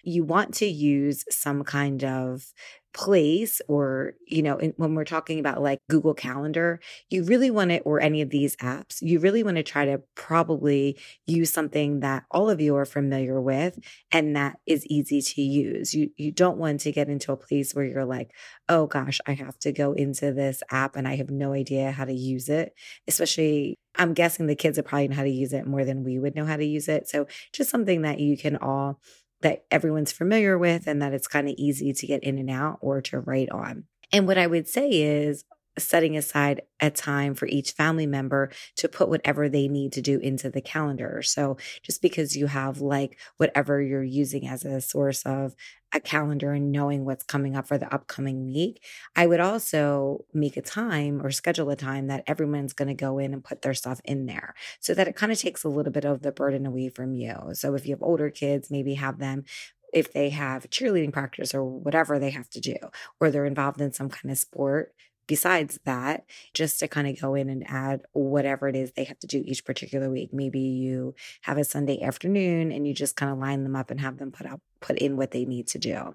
you 0.06 0.24
want 0.24 0.54
to 0.54 0.66
use 0.66 1.24
some 1.30 1.64
kind 1.64 2.04
of 2.04 2.52
place 2.96 3.60
or 3.68 4.14
you 4.26 4.42
know 4.42 4.56
in, 4.56 4.72
when 4.78 4.94
we're 4.94 5.04
talking 5.04 5.38
about 5.38 5.60
like 5.60 5.78
google 5.90 6.14
calendar 6.14 6.80
you 7.10 7.22
really 7.24 7.50
want 7.50 7.68
to 7.68 7.78
or 7.80 8.00
any 8.00 8.22
of 8.22 8.30
these 8.30 8.56
apps 8.56 9.02
you 9.02 9.20
really 9.20 9.42
want 9.42 9.58
to 9.58 9.62
try 9.62 9.84
to 9.84 10.00
probably 10.14 10.98
use 11.26 11.52
something 11.52 12.00
that 12.00 12.24
all 12.30 12.48
of 12.48 12.58
you 12.58 12.74
are 12.74 12.86
familiar 12.86 13.38
with 13.38 13.78
and 14.12 14.34
that 14.34 14.56
is 14.64 14.86
easy 14.86 15.20
to 15.20 15.42
use. 15.42 15.92
You 15.92 16.10
you 16.16 16.32
don't 16.32 16.56
want 16.56 16.80
to 16.80 16.92
get 16.92 17.10
into 17.10 17.32
a 17.32 17.36
place 17.36 17.74
where 17.74 17.84
you're 17.84 18.06
like 18.06 18.30
oh 18.70 18.86
gosh 18.86 19.20
i 19.26 19.34
have 19.34 19.58
to 19.58 19.72
go 19.72 19.92
into 19.92 20.32
this 20.32 20.62
app 20.70 20.96
and 20.96 21.06
i 21.06 21.16
have 21.16 21.28
no 21.28 21.52
idea 21.52 21.90
how 21.90 22.06
to 22.06 22.14
use 22.14 22.48
it. 22.48 22.72
Especially 23.06 23.76
i'm 23.96 24.14
guessing 24.14 24.46
the 24.46 24.56
kids 24.56 24.78
are 24.78 24.82
probably 24.82 25.08
know 25.08 25.16
how 25.16 25.22
to 25.22 25.28
use 25.28 25.52
it 25.52 25.66
more 25.66 25.84
than 25.84 26.02
we 26.02 26.18
would 26.18 26.34
know 26.34 26.46
how 26.46 26.56
to 26.56 26.64
use 26.64 26.88
it. 26.88 27.08
So 27.08 27.26
just 27.52 27.68
something 27.68 28.02
that 28.02 28.20
you 28.20 28.38
can 28.38 28.56
all 28.56 29.00
that 29.42 29.64
everyone's 29.70 30.12
familiar 30.12 30.58
with 30.58 30.86
and 30.86 31.00
that 31.02 31.12
it's 31.12 31.28
kind 31.28 31.48
of 31.48 31.54
easy 31.56 31.92
to 31.92 32.06
get 32.06 32.22
in 32.22 32.38
and 32.38 32.50
out 32.50 32.78
or 32.80 33.00
to 33.02 33.20
write 33.20 33.50
on. 33.50 33.84
And 34.12 34.26
what 34.26 34.38
I 34.38 34.46
would 34.46 34.68
say 34.68 34.88
is 34.88 35.44
setting 35.78 36.16
aside 36.16 36.62
a 36.80 36.90
time 36.90 37.34
for 37.34 37.46
each 37.46 37.72
family 37.72 38.06
member 38.06 38.50
to 38.76 38.88
put 38.88 39.08
whatever 39.08 39.48
they 39.48 39.68
need 39.68 39.92
to 39.92 40.02
do 40.02 40.18
into 40.18 40.50
the 40.50 40.60
calendar. 40.60 41.22
So 41.22 41.56
just 41.82 42.02
because 42.02 42.36
you 42.36 42.46
have 42.46 42.80
like 42.80 43.18
whatever 43.36 43.80
you're 43.80 44.02
using 44.02 44.46
as 44.46 44.64
a 44.64 44.80
source 44.80 45.22
of 45.24 45.54
a 45.92 46.00
calendar 46.00 46.52
and 46.52 46.72
knowing 46.72 47.04
what's 47.04 47.24
coming 47.24 47.56
up 47.56 47.68
for 47.68 47.78
the 47.78 47.92
upcoming 47.94 48.46
week, 48.46 48.82
I 49.14 49.26
would 49.26 49.40
also 49.40 50.24
make 50.34 50.56
a 50.56 50.62
time 50.62 51.24
or 51.24 51.30
schedule 51.30 51.70
a 51.70 51.76
time 51.76 52.08
that 52.08 52.24
everyone's 52.26 52.72
going 52.72 52.88
to 52.88 52.94
go 52.94 53.18
in 53.18 53.32
and 53.32 53.44
put 53.44 53.62
their 53.62 53.74
stuff 53.74 54.00
in 54.04 54.26
there 54.26 54.54
so 54.80 54.94
that 54.94 55.08
it 55.08 55.16
kind 55.16 55.32
of 55.32 55.38
takes 55.38 55.64
a 55.64 55.68
little 55.68 55.92
bit 55.92 56.04
of 56.04 56.22
the 56.22 56.32
burden 56.32 56.66
away 56.66 56.88
from 56.88 57.14
you. 57.14 57.34
So 57.52 57.74
if 57.74 57.86
you 57.86 57.94
have 57.94 58.02
older 58.02 58.30
kids, 58.30 58.70
maybe 58.70 58.94
have 58.94 59.18
them 59.18 59.44
if 59.92 60.12
they 60.12 60.30
have 60.30 60.68
cheerleading 60.68 61.12
practice 61.12 61.54
or 61.54 61.64
whatever 61.64 62.18
they 62.18 62.30
have 62.30 62.50
to 62.50 62.60
do, 62.60 62.76
or 63.20 63.30
they're 63.30 63.46
involved 63.46 63.80
in 63.80 63.92
some 63.92 64.08
kind 64.08 64.30
of 64.30 64.38
sport, 64.38 64.92
besides 65.26 65.78
that, 65.84 66.24
just 66.54 66.78
to 66.80 66.88
kind 66.88 67.06
of 67.06 67.20
go 67.20 67.34
in 67.34 67.48
and 67.48 67.68
add 67.68 68.02
whatever 68.12 68.68
it 68.68 68.76
is 68.76 68.92
they 68.92 69.04
have 69.04 69.18
to 69.20 69.26
do 69.26 69.42
each 69.44 69.64
particular 69.64 70.10
week. 70.10 70.32
Maybe 70.32 70.60
you 70.60 71.14
have 71.42 71.58
a 71.58 71.64
Sunday 71.64 72.00
afternoon 72.02 72.72
and 72.72 72.86
you 72.86 72.94
just 72.94 73.16
kind 73.16 73.32
of 73.32 73.38
line 73.38 73.62
them 73.62 73.76
up 73.76 73.90
and 73.90 74.00
have 74.00 74.18
them 74.18 74.32
put 74.32 74.46
out 74.46 74.60
put 74.80 74.98
in 74.98 75.16
what 75.16 75.30
they 75.30 75.44
need 75.44 75.66
to 75.68 75.78
do. 75.78 76.14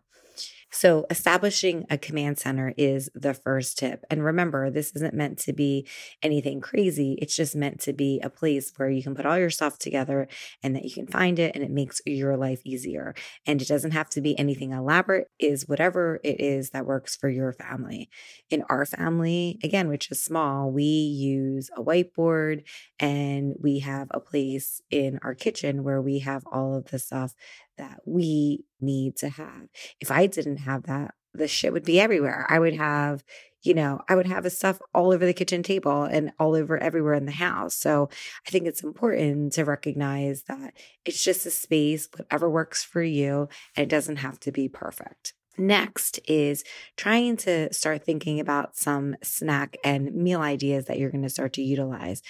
So, 0.73 1.05
establishing 1.09 1.85
a 1.89 1.97
command 1.97 2.39
center 2.39 2.73
is 2.77 3.09
the 3.13 3.33
first 3.33 3.77
tip. 3.77 4.05
And 4.09 4.23
remember, 4.23 4.69
this 4.69 4.93
isn't 4.95 5.13
meant 5.13 5.37
to 5.39 5.51
be 5.51 5.85
anything 6.23 6.61
crazy. 6.61 7.17
It's 7.21 7.35
just 7.35 7.57
meant 7.57 7.81
to 7.81 7.91
be 7.91 8.21
a 8.23 8.29
place 8.29 8.71
where 8.77 8.89
you 8.89 9.03
can 9.03 9.13
put 9.13 9.25
all 9.25 9.37
your 9.37 9.49
stuff 9.49 9.77
together 9.77 10.29
and 10.63 10.73
that 10.75 10.85
you 10.85 10.91
can 10.91 11.07
find 11.07 11.39
it 11.39 11.55
and 11.55 11.63
it 11.63 11.71
makes 11.71 12.01
your 12.05 12.37
life 12.37 12.61
easier. 12.63 13.13
And 13.45 13.61
it 13.61 13.67
doesn't 13.67 13.91
have 13.91 14.09
to 14.11 14.21
be 14.21 14.39
anything 14.39 14.71
elaborate, 14.71 15.27
is 15.39 15.67
whatever 15.67 16.21
it 16.23 16.39
is 16.39 16.69
that 16.69 16.85
works 16.85 17.17
for 17.17 17.27
your 17.27 17.51
family. 17.51 18.09
In 18.49 18.63
our 18.69 18.85
family, 18.85 19.59
again, 19.63 19.89
which 19.89 20.09
is 20.09 20.23
small, 20.23 20.71
we 20.71 20.83
use 20.83 21.69
a 21.75 21.83
whiteboard 21.83 22.63
and 22.97 23.55
we 23.59 23.79
have 23.79 24.07
a 24.11 24.21
place 24.21 24.81
in 24.89 25.19
our 25.21 25.35
kitchen 25.35 25.83
where 25.83 26.01
we 26.01 26.19
have 26.19 26.43
all 26.49 26.75
of 26.75 26.91
the 26.91 26.99
stuff 26.99 27.35
that 27.77 27.99
we 28.05 28.63
need 28.81 29.15
to 29.17 29.29
have. 29.29 29.67
If 29.99 30.11
I 30.11 30.27
didn't 30.27 30.57
have 30.57 30.83
that, 30.83 31.13
the 31.33 31.47
shit 31.47 31.73
would 31.73 31.85
be 31.85 31.99
everywhere. 31.99 32.45
I 32.49 32.59
would 32.59 32.75
have, 32.75 33.23
you 33.63 33.73
know, 33.73 34.01
I 34.09 34.15
would 34.15 34.27
have 34.27 34.43
the 34.43 34.49
stuff 34.49 34.79
all 34.93 35.13
over 35.13 35.25
the 35.25 35.33
kitchen 35.33 35.63
table 35.63 36.03
and 36.03 36.31
all 36.39 36.55
over 36.55 36.77
everywhere 36.77 37.13
in 37.13 37.25
the 37.25 37.31
house. 37.31 37.75
So 37.75 38.09
I 38.45 38.49
think 38.49 38.67
it's 38.67 38.83
important 38.83 39.53
to 39.53 39.63
recognize 39.63 40.43
that 40.43 40.73
it's 41.05 41.23
just 41.23 41.45
a 41.45 41.51
space, 41.51 42.09
whatever 42.15 42.49
works 42.49 42.83
for 42.83 43.01
you, 43.01 43.47
and 43.75 43.83
it 43.83 43.89
doesn't 43.89 44.17
have 44.17 44.39
to 44.41 44.51
be 44.51 44.67
perfect. 44.67 45.33
Next 45.57 46.19
is 46.27 46.63
trying 46.97 47.37
to 47.37 47.73
start 47.73 48.03
thinking 48.03 48.39
about 48.39 48.77
some 48.77 49.15
snack 49.21 49.77
and 49.83 50.13
meal 50.15 50.41
ideas 50.41 50.85
that 50.85 50.97
you're 50.97 51.11
going 51.11 51.23
to 51.23 51.29
start 51.29 51.53
to 51.53 51.61
utilize. 51.61 52.21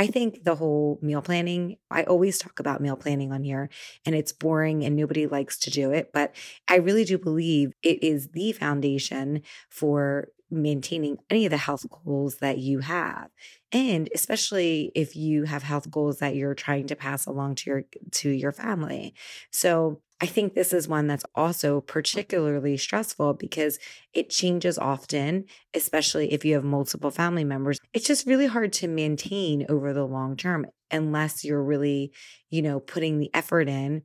I 0.00 0.06
think 0.06 0.44
the 0.44 0.54
whole 0.54 0.98
meal 1.02 1.20
planning, 1.20 1.76
I 1.90 2.04
always 2.04 2.38
talk 2.38 2.58
about 2.58 2.80
meal 2.80 2.96
planning 2.96 3.32
on 3.32 3.42
here 3.44 3.68
and 4.06 4.14
it's 4.14 4.32
boring 4.32 4.82
and 4.82 4.96
nobody 4.96 5.26
likes 5.26 5.58
to 5.58 5.70
do 5.70 5.92
it, 5.92 6.10
but 6.14 6.34
I 6.68 6.76
really 6.76 7.04
do 7.04 7.18
believe 7.18 7.74
it 7.82 8.02
is 8.02 8.28
the 8.28 8.52
foundation 8.52 9.42
for 9.68 10.28
maintaining 10.50 11.18
any 11.28 11.44
of 11.44 11.50
the 11.50 11.58
health 11.58 11.84
goals 11.90 12.38
that 12.38 12.56
you 12.56 12.78
have. 12.78 13.28
And 13.72 14.08
especially 14.14 14.90
if 14.94 15.14
you 15.14 15.44
have 15.44 15.62
health 15.62 15.90
goals 15.90 16.18
that 16.20 16.34
you're 16.34 16.54
trying 16.54 16.86
to 16.86 16.96
pass 16.96 17.26
along 17.26 17.56
to 17.56 17.70
your 17.70 17.84
to 18.12 18.30
your 18.30 18.52
family. 18.52 19.14
So 19.52 20.00
I 20.22 20.26
think 20.26 20.54
this 20.54 20.72
is 20.74 20.86
one 20.86 21.06
that's 21.06 21.24
also 21.34 21.80
particularly 21.80 22.76
stressful 22.76 23.34
because 23.34 23.78
it 24.12 24.28
changes 24.28 24.78
often, 24.78 25.46
especially 25.72 26.32
if 26.32 26.44
you 26.44 26.54
have 26.54 26.64
multiple 26.64 27.10
family 27.10 27.44
members. 27.44 27.78
It's 27.94 28.06
just 28.06 28.26
really 28.26 28.46
hard 28.46 28.72
to 28.74 28.88
maintain 28.88 29.64
over 29.70 29.94
the 29.94 30.06
long 30.06 30.36
term 30.36 30.66
unless 30.90 31.42
you're 31.42 31.62
really, 31.62 32.12
you 32.50 32.60
know, 32.60 32.80
putting 32.80 33.18
the 33.18 33.30
effort 33.32 33.68
in. 33.68 34.02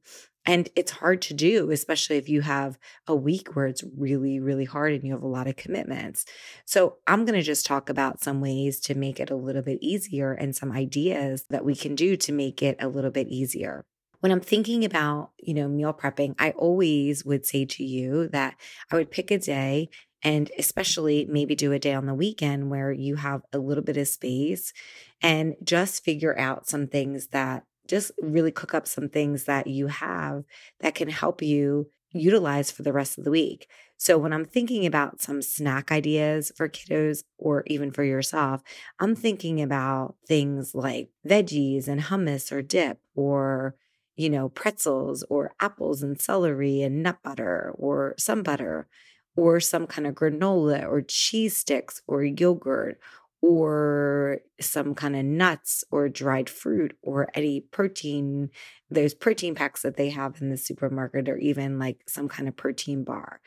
And 0.47 0.69
it's 0.75 0.91
hard 0.91 1.23
to 1.23 1.33
do, 1.33 1.71
especially 1.71 2.17
if 2.17 2.29
you 2.29 2.41
have 2.41 2.77
a 3.07 3.15
week 3.15 3.55
where 3.55 3.65
it's 3.65 3.83
really, 3.97 4.39
really 4.39 4.65
hard 4.65 4.93
and 4.93 5.03
you 5.03 5.11
have 5.13 5.23
a 5.23 5.27
lot 5.27 5.47
of 5.47 5.55
commitments. 5.55 6.23
So, 6.65 6.97
I'm 7.07 7.25
going 7.25 7.33
to 7.37 7.41
just 7.41 7.65
talk 7.65 7.89
about 7.89 8.21
some 8.23 8.41
ways 8.41 8.79
to 8.81 8.93
make 8.95 9.19
it 9.19 9.31
a 9.31 9.35
little 9.35 9.63
bit 9.63 9.79
easier 9.81 10.33
and 10.33 10.55
some 10.55 10.71
ideas 10.71 11.45
that 11.49 11.65
we 11.65 11.75
can 11.75 11.95
do 11.95 12.15
to 12.17 12.31
make 12.31 12.61
it 12.61 12.77
a 12.79 12.87
little 12.87 13.09
bit 13.09 13.27
easier 13.27 13.85
when 14.25 14.31
I'm 14.31 14.41
thinking 14.41 14.83
about, 14.83 15.33
you 15.37 15.53
know, 15.53 15.67
meal 15.67 15.93
prepping, 15.93 16.33
I 16.39 16.49
always 16.49 17.23
would 17.23 17.45
say 17.45 17.63
to 17.63 17.83
you 17.83 18.27
that 18.29 18.55
I 18.91 18.95
would 18.95 19.11
pick 19.11 19.29
a 19.29 19.37
day 19.37 19.87
and 20.23 20.49
especially 20.57 21.27
maybe 21.29 21.53
do 21.53 21.71
a 21.73 21.77
day 21.77 21.93
on 21.93 22.07
the 22.07 22.13
weekend 22.15 22.71
where 22.71 22.91
you 22.91 23.17
have 23.17 23.43
a 23.53 23.59
little 23.59 23.83
bit 23.83 23.97
of 23.97 24.07
space 24.07 24.73
and 25.21 25.53
just 25.63 26.03
figure 26.03 26.35
out 26.39 26.67
some 26.67 26.87
things 26.87 27.27
that 27.27 27.65
just 27.87 28.13
really 28.19 28.49
cook 28.49 28.73
up 28.73 28.87
some 28.87 29.09
things 29.09 29.43
that 29.43 29.67
you 29.67 29.85
have 29.85 30.43
that 30.79 30.95
can 30.95 31.09
help 31.09 31.43
you 31.43 31.91
utilize 32.11 32.71
for 32.71 32.81
the 32.81 32.93
rest 32.93 33.19
of 33.19 33.25
the 33.25 33.29
week. 33.29 33.69
So 33.95 34.17
when 34.17 34.33
I'm 34.33 34.45
thinking 34.45 34.87
about 34.87 35.21
some 35.21 35.43
snack 35.43 35.91
ideas 35.91 36.51
for 36.55 36.67
kiddos 36.67 37.25
or 37.37 37.63
even 37.67 37.91
for 37.91 38.03
yourself, 38.03 38.63
I'm 38.99 39.15
thinking 39.15 39.61
about 39.61 40.15
things 40.27 40.73
like 40.73 41.09
veggies 41.27 41.87
and 41.87 42.01
hummus 42.01 42.51
or 42.51 42.63
dip 42.63 42.97
or 43.13 43.75
you 44.15 44.29
know, 44.29 44.49
pretzels 44.49 45.23
or 45.29 45.53
apples 45.59 46.01
and 46.03 46.19
celery 46.19 46.81
and 46.81 47.03
nut 47.03 47.17
butter 47.23 47.73
or 47.75 48.15
some 48.17 48.43
butter 48.43 48.87
or 49.35 49.59
some 49.59 49.87
kind 49.87 50.07
of 50.07 50.15
granola 50.15 50.87
or 50.87 51.01
cheese 51.01 51.57
sticks 51.57 52.01
or 52.07 52.23
yogurt 52.23 52.99
or 53.41 54.39
some 54.59 54.95
kind 54.95 55.15
of 55.15 55.25
nuts 55.25 55.83
or 55.91 56.09
dried 56.09 56.49
fruit 56.49 56.97
or 57.01 57.29
any 57.35 57.59
protein. 57.61 58.49
There's 58.89 59.13
protein 59.13 59.53
packs 59.55 59.81
that 59.83 59.97
they 59.97 60.09
have 60.09 60.41
in 60.41 60.49
the 60.49 60.57
supermarket 60.57 61.29
or 61.29 61.37
even 61.37 61.77
like 61.77 62.01
some 62.07 62.27
kind 62.27 62.47
of 62.47 62.55
protein 62.55 63.03
bar. 63.03 63.41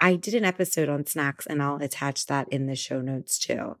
I 0.00 0.14
did 0.14 0.34
an 0.34 0.44
episode 0.44 0.88
on 0.88 1.06
snacks 1.06 1.46
and 1.46 1.62
I'll 1.62 1.82
attach 1.82 2.26
that 2.26 2.48
in 2.50 2.66
the 2.66 2.76
show 2.76 3.00
notes 3.00 3.38
too. 3.38 3.76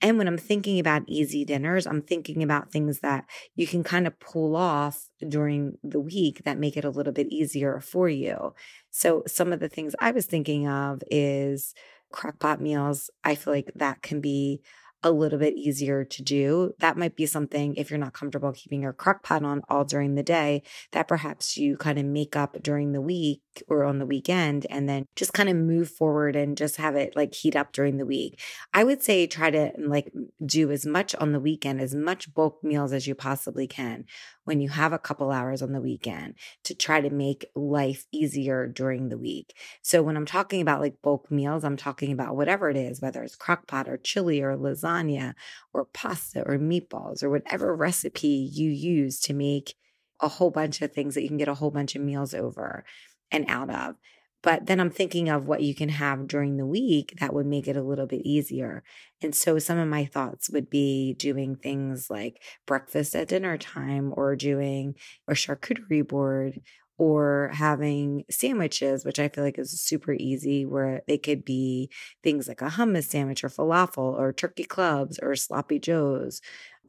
And 0.00 0.18
when 0.18 0.28
I'm 0.28 0.38
thinking 0.38 0.78
about 0.78 1.04
easy 1.06 1.44
dinners, 1.44 1.86
I'm 1.86 2.02
thinking 2.02 2.42
about 2.42 2.70
things 2.70 3.00
that 3.00 3.24
you 3.54 3.66
can 3.66 3.82
kind 3.82 4.06
of 4.06 4.18
pull 4.20 4.54
off 4.54 5.08
during 5.26 5.78
the 5.82 6.00
week 6.00 6.42
that 6.44 6.58
make 6.58 6.76
it 6.76 6.84
a 6.84 6.90
little 6.90 7.12
bit 7.12 7.28
easier 7.28 7.80
for 7.80 8.08
you. 8.08 8.54
So, 8.90 9.22
some 9.26 9.52
of 9.52 9.60
the 9.60 9.68
things 9.68 9.94
I 10.00 10.10
was 10.10 10.26
thinking 10.26 10.68
of 10.68 11.02
is 11.10 11.74
crockpot 12.12 12.60
meals. 12.60 13.10
I 13.24 13.34
feel 13.34 13.54
like 13.54 13.70
that 13.74 14.02
can 14.02 14.20
be 14.20 14.60
a 15.02 15.10
little 15.10 15.38
bit 15.38 15.54
easier 15.54 16.04
to 16.04 16.22
do. 16.22 16.74
That 16.78 16.96
might 16.96 17.16
be 17.16 17.26
something 17.26 17.74
if 17.74 17.90
you're 17.90 17.98
not 17.98 18.12
comfortable 18.12 18.52
keeping 18.52 18.82
your 18.82 18.92
crock 18.92 19.22
pot 19.22 19.44
on 19.44 19.62
all 19.68 19.84
during 19.84 20.14
the 20.14 20.22
day, 20.22 20.62
that 20.92 21.08
perhaps 21.08 21.56
you 21.56 21.76
kind 21.76 21.98
of 21.98 22.04
make 22.04 22.36
up 22.36 22.62
during 22.62 22.92
the 22.92 23.00
week 23.00 23.40
or 23.68 23.84
on 23.84 23.98
the 23.98 24.06
weekend 24.06 24.66
and 24.70 24.88
then 24.88 25.06
just 25.16 25.32
kind 25.32 25.48
of 25.48 25.56
move 25.56 25.90
forward 25.90 26.36
and 26.36 26.56
just 26.56 26.76
have 26.76 26.96
it 26.96 27.14
like 27.16 27.34
heat 27.34 27.56
up 27.56 27.72
during 27.72 27.96
the 27.96 28.06
week. 28.06 28.40
I 28.72 28.84
would 28.84 29.02
say 29.02 29.26
try 29.26 29.50
to 29.50 29.72
mm, 29.78 29.88
like 29.88 30.12
do 30.44 30.70
as 30.70 30.86
much 30.86 31.14
on 31.16 31.32
the 31.32 31.40
weekend, 31.40 31.80
as 31.80 31.94
much 31.94 32.32
bulk 32.34 32.62
meals 32.62 32.92
as 32.92 33.06
you 33.06 33.14
possibly 33.14 33.66
can 33.66 34.04
when 34.44 34.60
you 34.60 34.68
have 34.68 34.92
a 34.92 34.98
couple 34.98 35.30
hours 35.30 35.62
on 35.62 35.72
the 35.72 35.80
weekend 35.80 36.34
to 36.64 36.74
try 36.74 37.00
to 37.00 37.10
make 37.10 37.46
life 37.54 38.06
easier 38.12 38.66
during 38.66 39.08
the 39.08 39.18
week. 39.18 39.54
So 39.82 40.02
when 40.02 40.16
I'm 40.16 40.26
talking 40.26 40.60
about 40.60 40.80
like 40.80 41.02
bulk 41.02 41.30
meals, 41.30 41.64
I'm 41.64 41.76
talking 41.76 42.12
about 42.12 42.36
whatever 42.36 42.70
it 42.70 42.76
is, 42.76 43.00
whether 43.00 43.22
it's 43.22 43.36
crock 43.36 43.66
pot 43.66 43.88
or 43.88 43.96
chili 43.96 44.40
or 44.40 44.56
lasagna 44.56 45.34
or 45.72 45.84
pasta 45.84 46.42
or 46.46 46.58
meatballs 46.58 47.22
or 47.22 47.30
whatever 47.30 47.74
recipe 47.74 48.28
you 48.28 48.70
use 48.70 49.20
to 49.20 49.34
make 49.34 49.74
a 50.22 50.28
whole 50.28 50.50
bunch 50.50 50.80
of 50.80 50.92
things 50.92 51.14
that 51.14 51.22
you 51.22 51.28
can 51.28 51.36
get 51.36 51.48
a 51.48 51.54
whole 51.54 51.70
bunch 51.70 51.96
of 51.96 52.02
meals 52.02 52.32
over 52.32 52.84
and 53.32 53.46
out 53.48 53.70
of. 53.70 53.96
But 54.42 54.66
then 54.66 54.80
I'm 54.80 54.90
thinking 54.90 55.28
of 55.28 55.46
what 55.46 55.62
you 55.62 55.72
can 55.74 55.88
have 55.88 56.26
during 56.26 56.56
the 56.56 56.66
week 56.66 57.14
that 57.20 57.32
would 57.32 57.46
make 57.46 57.68
it 57.68 57.76
a 57.76 57.82
little 57.82 58.06
bit 58.06 58.22
easier. 58.26 58.82
And 59.22 59.34
so 59.34 59.58
some 59.60 59.78
of 59.78 59.88
my 59.88 60.04
thoughts 60.04 60.50
would 60.50 60.68
be 60.68 61.14
doing 61.14 61.54
things 61.56 62.10
like 62.10 62.42
breakfast 62.66 63.14
at 63.14 63.28
dinner 63.28 63.56
time 63.56 64.12
or 64.16 64.34
doing 64.34 64.96
a 65.28 65.34
charcuterie 65.34 66.06
board 66.06 66.60
or 66.98 67.50
having 67.54 68.24
sandwiches, 68.30 69.04
which 69.04 69.18
I 69.20 69.28
feel 69.28 69.44
like 69.44 69.58
is 69.58 69.80
super 69.80 70.12
easy, 70.12 70.66
where 70.66 71.02
they 71.06 71.18
could 71.18 71.44
be 71.44 71.90
things 72.22 72.48
like 72.48 72.62
a 72.62 72.68
hummus 72.68 73.04
sandwich 73.04 73.42
or 73.44 73.48
falafel 73.48 74.18
or 74.18 74.32
turkey 74.32 74.64
clubs 74.64 75.18
or 75.22 75.34
sloppy 75.36 75.78
joes 75.78 76.40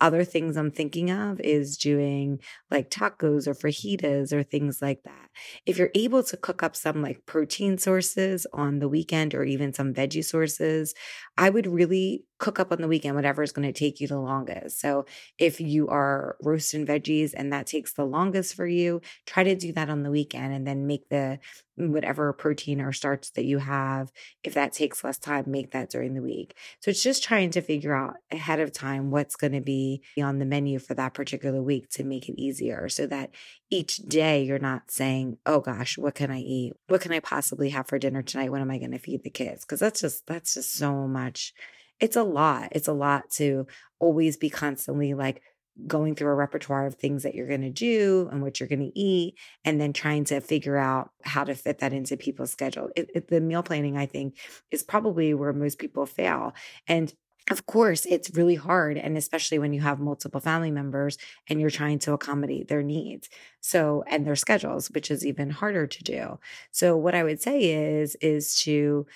other 0.01 0.23
things 0.23 0.57
I'm 0.57 0.71
thinking 0.71 1.11
of 1.11 1.39
is 1.39 1.77
doing 1.77 2.39
like 2.71 2.89
tacos 2.89 3.47
or 3.47 3.53
fajitas 3.53 4.33
or 4.33 4.43
things 4.43 4.81
like 4.81 5.03
that. 5.03 5.29
If 5.65 5.77
you're 5.77 5.91
able 5.95 6.23
to 6.23 6.37
cook 6.37 6.63
up 6.63 6.75
some 6.75 7.01
like 7.01 7.25
protein 7.25 7.77
sources 7.77 8.45
on 8.53 8.79
the 8.79 8.89
weekend 8.89 9.33
or 9.33 9.43
even 9.43 9.73
some 9.73 9.93
veggie 9.93 10.25
sources, 10.25 10.93
I 11.37 11.49
would 11.49 11.67
really 11.67 12.25
cook 12.43 12.59
up 12.59 12.73
on 12.73 12.81
the 12.81 12.89
weekend 12.89 13.15
whatever 13.15 13.41
is 13.41 13.53
going 13.53 13.65
to 13.65 13.79
take 13.79 14.01
you 14.01 14.07
the 14.07 14.19
longest. 14.19 14.81
So 14.81 15.05
if 15.37 15.61
you 15.61 15.87
are 15.87 16.35
roasting 16.41 16.85
veggies 16.85 17.33
and 17.33 17.53
that 17.53 17.67
takes 17.67 17.93
the 17.93 18.03
longest 18.03 18.53
for 18.53 18.67
you, 18.67 18.99
try 19.25 19.45
to 19.45 19.55
do 19.55 19.71
that 19.71 19.89
on 19.89 20.03
the 20.03 20.11
weekend 20.11 20.53
and 20.53 20.67
then 20.67 20.85
make 20.85 21.07
the 21.07 21.39
mm, 21.79 21.91
whatever 21.91 22.33
protein 22.33 22.81
or 22.81 22.91
starch 22.91 23.31
that 23.35 23.45
you 23.45 23.59
have. 23.59 24.11
If 24.43 24.55
that 24.55 24.73
takes 24.73 25.05
less 25.05 25.17
time, 25.17 25.45
make 25.47 25.71
that 25.71 25.89
during 25.89 26.15
the 26.15 26.21
week. 26.21 26.53
So 26.81 26.91
it's 26.91 27.01
just 27.01 27.23
trying 27.23 27.51
to 27.51 27.61
figure 27.61 27.95
out 27.95 28.15
ahead 28.29 28.59
of 28.59 28.73
time 28.73 29.09
what's 29.09 29.37
going 29.37 29.53
to 29.53 29.61
be 29.61 30.01
on 30.21 30.39
the 30.39 30.45
menu 30.45 30.79
for 30.79 30.95
that 30.95 31.13
particular 31.13 31.63
week 31.63 31.87
to 31.91 32.03
make 32.03 32.27
it 32.27 32.37
easier 32.37 32.89
so 32.89 33.07
that 33.07 33.29
each 33.69 33.99
day 33.99 34.43
you're 34.43 34.59
not 34.59 34.91
saying, 34.91 35.37
oh 35.45 35.61
gosh, 35.61 35.97
what 35.97 36.15
can 36.15 36.29
I 36.29 36.39
eat? 36.39 36.73
What 36.89 36.99
can 36.99 37.13
I 37.13 37.21
possibly 37.21 37.69
have 37.69 37.87
for 37.87 37.97
dinner 37.97 38.21
tonight? 38.21 38.51
When 38.51 38.61
am 38.61 38.69
I 38.69 38.79
going 38.79 38.91
to 38.91 38.99
feed 38.99 39.23
the 39.23 39.29
kids? 39.29 39.63
Because 39.63 39.79
that's 39.79 40.01
just, 40.01 40.27
that's 40.27 40.55
just 40.55 40.73
so 40.73 41.07
much. 41.07 41.53
It's 42.03 42.17
a 42.17 42.23
lot. 42.23 42.67
It's 42.73 42.89
a 42.89 42.93
lot 42.93 43.29
to 43.37 43.65
always 43.99 44.35
be 44.35 44.49
constantly 44.49 45.13
like, 45.13 45.41
going 45.87 46.13
through 46.13 46.29
a 46.29 46.35
repertoire 46.35 46.85
of 46.85 46.95
things 46.95 47.23
that 47.23 47.33
you're 47.33 47.47
going 47.47 47.61
to 47.61 47.69
do 47.71 48.29
and 48.31 48.43
what 48.43 48.59
you're 48.59 48.69
going 48.69 48.91
to 48.91 48.99
eat, 48.99 49.35
and 49.65 49.81
then 49.81 49.91
trying 49.91 50.23
to 50.23 50.39
figure 50.39 50.77
out 50.77 51.09
how 51.23 51.43
to 51.43 51.55
fit 51.55 51.79
that 51.79 51.93
into 51.93 52.15
people's 52.15 52.51
schedule. 52.51 52.89
It, 52.95 53.09
it, 53.15 53.27
the 53.27 53.41
meal 53.41 53.63
planning, 53.63 53.97
I 53.97 54.05
think, 54.05 54.37
is 54.69 54.83
probably 54.83 55.33
where 55.33 55.51
most 55.51 55.79
people 55.79 56.05
fail. 56.05 56.53
And 56.87 57.11
of 57.49 57.65
course, 57.65 58.05
it's 58.05 58.35
really 58.35 58.55
hard. 58.55 58.97
And 58.97 59.17
especially 59.17 59.59
when 59.59 59.73
you 59.73 59.81
have 59.81 59.99
multiple 59.99 60.39
family 60.39 60.71
members 60.71 61.17
and 61.49 61.59
you're 61.59 61.69
trying 61.71 61.99
to 61.99 62.13
accommodate 62.13 62.67
their 62.67 62.83
needs. 62.83 63.27
So, 63.59 64.03
and 64.07 64.25
their 64.27 64.35
schedules, 64.35 64.91
which 64.91 65.09
is 65.09 65.25
even 65.25 65.49
harder 65.49 65.87
to 65.87 66.03
do. 66.03 66.39
So, 66.71 66.95
what 66.95 67.15
I 67.15 67.23
would 67.23 67.41
say 67.41 67.59
is, 67.99 68.15
is 68.21 68.55
to 68.61 69.07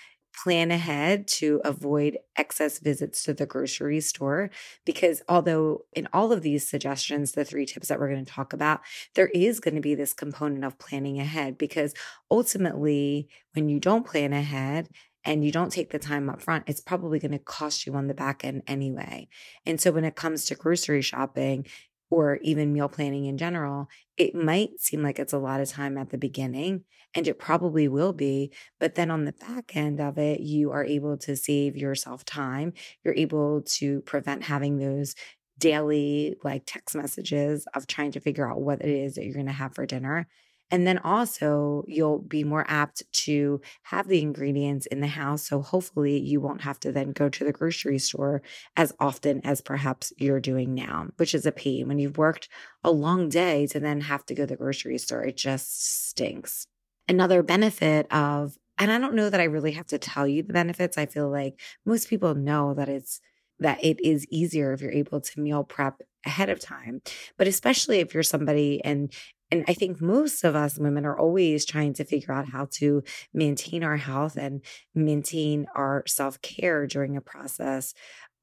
plan 0.41 0.71
ahead 0.71 1.27
to 1.27 1.61
avoid 1.65 2.17
excess 2.37 2.79
visits 2.79 3.23
to 3.23 3.33
the 3.33 3.45
grocery 3.45 3.99
store. 3.99 4.49
Because 4.85 5.21
although 5.27 5.85
in 5.93 6.07
all 6.13 6.31
of 6.31 6.41
these 6.41 6.69
suggestions, 6.69 7.31
the 7.31 7.45
three 7.45 7.65
tips 7.65 7.87
that 7.87 7.99
we're 7.99 8.11
going 8.11 8.25
to 8.25 8.31
talk 8.31 8.53
about, 8.53 8.81
there 9.15 9.27
is 9.27 9.59
going 9.59 9.75
to 9.75 9.81
be 9.81 9.95
this 9.95 10.13
component 10.13 10.63
of 10.63 10.79
planning 10.79 11.19
ahead. 11.19 11.57
Because 11.57 11.93
ultimately, 12.29 13.27
when 13.53 13.69
you 13.69 13.79
don't 13.79 14.05
plan 14.05 14.33
ahead, 14.33 14.89
and 15.27 15.43
you 15.43 15.51
don't 15.51 15.73
take 15.73 15.91
the 15.91 15.99
time 15.99 16.29
up 16.29 16.41
front, 16.41 16.63
it's 16.67 16.79
probably 16.79 17.19
going 17.19 17.33
to 17.33 17.39
cost 17.39 17.85
you 17.85 17.93
on 17.95 18.07
the 18.07 18.13
back 18.13 18.45
end 18.45 18.63
anyway. 18.65 19.27
And 19.65 19.79
so 19.79 19.91
when 19.91 20.05
it 20.05 20.15
comes 20.15 20.45
to 20.45 20.55
grocery 20.55 21.01
shopping, 21.01 21.65
or 22.09 22.37
even 22.41 22.73
meal 22.73 22.89
planning 22.89 23.25
in 23.25 23.37
general, 23.37 23.87
it 24.17 24.33
might 24.35 24.79
seem 24.79 25.03
like 25.03 25.19
it's 25.19 25.33
a 25.33 25.37
lot 25.37 25.59
of 25.61 25.69
time 25.69 25.97
at 25.97 26.09
the 26.09 26.17
beginning, 26.17 26.83
and 27.13 27.27
it 27.27 27.39
probably 27.39 27.87
will 27.87 28.13
be. 28.13 28.51
But 28.79 28.95
then 28.95 29.11
on 29.11 29.25
the 29.25 29.33
back 29.33 29.75
end 29.75 29.99
of 29.99 30.17
it, 30.17 30.39
you 30.39 30.71
are 30.71 30.83
able 30.85 31.17
to 31.19 31.35
save 31.35 31.75
yourself 31.77 32.25
time. 32.25 32.73
You're 33.03 33.15
able 33.15 33.61
to 33.63 34.01
prevent 34.01 34.43
having 34.43 34.77
those 34.77 35.15
daily 35.57 36.35
like 36.43 36.63
text 36.65 36.95
messages 36.95 37.65
of 37.73 37.87
trying 37.87 38.11
to 38.11 38.19
figure 38.19 38.49
out 38.49 38.61
what 38.61 38.81
it 38.81 38.89
is 38.89 39.15
that 39.15 39.25
you're 39.25 39.33
going 39.33 39.47
to 39.47 39.51
have 39.51 39.73
for 39.73 39.85
dinner. 39.85 40.27
And 40.69 40.85
then 40.85 40.97
also, 40.99 41.83
you'll 41.87 42.19
be 42.19 42.43
more 42.43 42.65
apt 42.67 43.03
to 43.25 43.61
have 43.83 44.07
the 44.07 44.21
ingredients 44.21 44.85
in 44.85 44.99
the 44.99 45.07
house. 45.07 45.47
So, 45.47 45.61
hopefully, 45.61 46.19
you 46.19 46.41
won't 46.41 46.61
have 46.61 46.79
to 46.81 46.91
then 46.91 47.11
go 47.11 47.29
to 47.29 47.43
the 47.45 47.53
grocery 47.53 47.99
store 47.99 48.41
as 48.75 48.93
often 48.99 49.41
as 49.45 49.61
perhaps 49.61 50.11
you're 50.17 50.39
doing 50.41 50.73
now, 50.73 51.07
which 51.17 51.33
is 51.33 51.45
a 51.45 51.51
pain. 51.51 51.87
When 51.87 51.99
you've 51.99 52.17
worked 52.17 52.49
a 52.83 52.91
long 52.91 53.29
day 53.29 53.67
to 53.67 53.79
then 53.79 54.01
have 54.01 54.25
to 54.27 54.35
go 54.35 54.43
to 54.43 54.47
the 54.47 54.55
grocery 54.57 54.97
store, 54.97 55.23
it 55.25 55.37
just 55.37 56.09
stinks. 56.09 56.67
Another 57.07 57.41
benefit 57.43 58.11
of, 58.11 58.57
and 58.77 58.91
I 58.91 58.99
don't 58.99 59.15
know 59.15 59.29
that 59.29 59.39
I 59.39 59.45
really 59.45 59.71
have 59.71 59.87
to 59.87 59.97
tell 59.97 60.27
you 60.27 60.43
the 60.43 60.53
benefits. 60.53 60.97
I 60.97 61.05
feel 61.05 61.29
like 61.29 61.59
most 61.85 62.09
people 62.09 62.35
know 62.35 62.73
that 62.73 62.89
it's 62.89 63.21
that 63.59 63.83
it 63.83 63.99
is 64.05 64.27
easier 64.29 64.73
if 64.73 64.81
you're 64.81 64.91
able 64.91 65.19
to 65.19 65.39
meal 65.39 65.63
prep 65.63 66.01
ahead 66.25 66.49
of 66.49 66.59
time. 66.59 67.01
But 67.37 67.47
especially 67.47 67.99
if 67.99 68.13
you're 68.13 68.21
somebody 68.23 68.83
and 68.83 69.11
and 69.51 69.63
I 69.67 69.73
think 69.73 70.01
most 70.01 70.43
of 70.43 70.55
us 70.55 70.77
women 70.77 71.05
are 71.05 71.17
always 71.17 71.65
trying 71.65 71.93
to 71.93 72.03
figure 72.03 72.33
out 72.33 72.49
how 72.49 72.67
to 72.71 73.03
maintain 73.33 73.83
our 73.83 73.97
health 73.97 74.35
and 74.35 74.61
maintain 74.93 75.67
our 75.75 76.03
self 76.07 76.41
care 76.41 76.85
during 76.87 77.15
a 77.15 77.21
process 77.21 77.93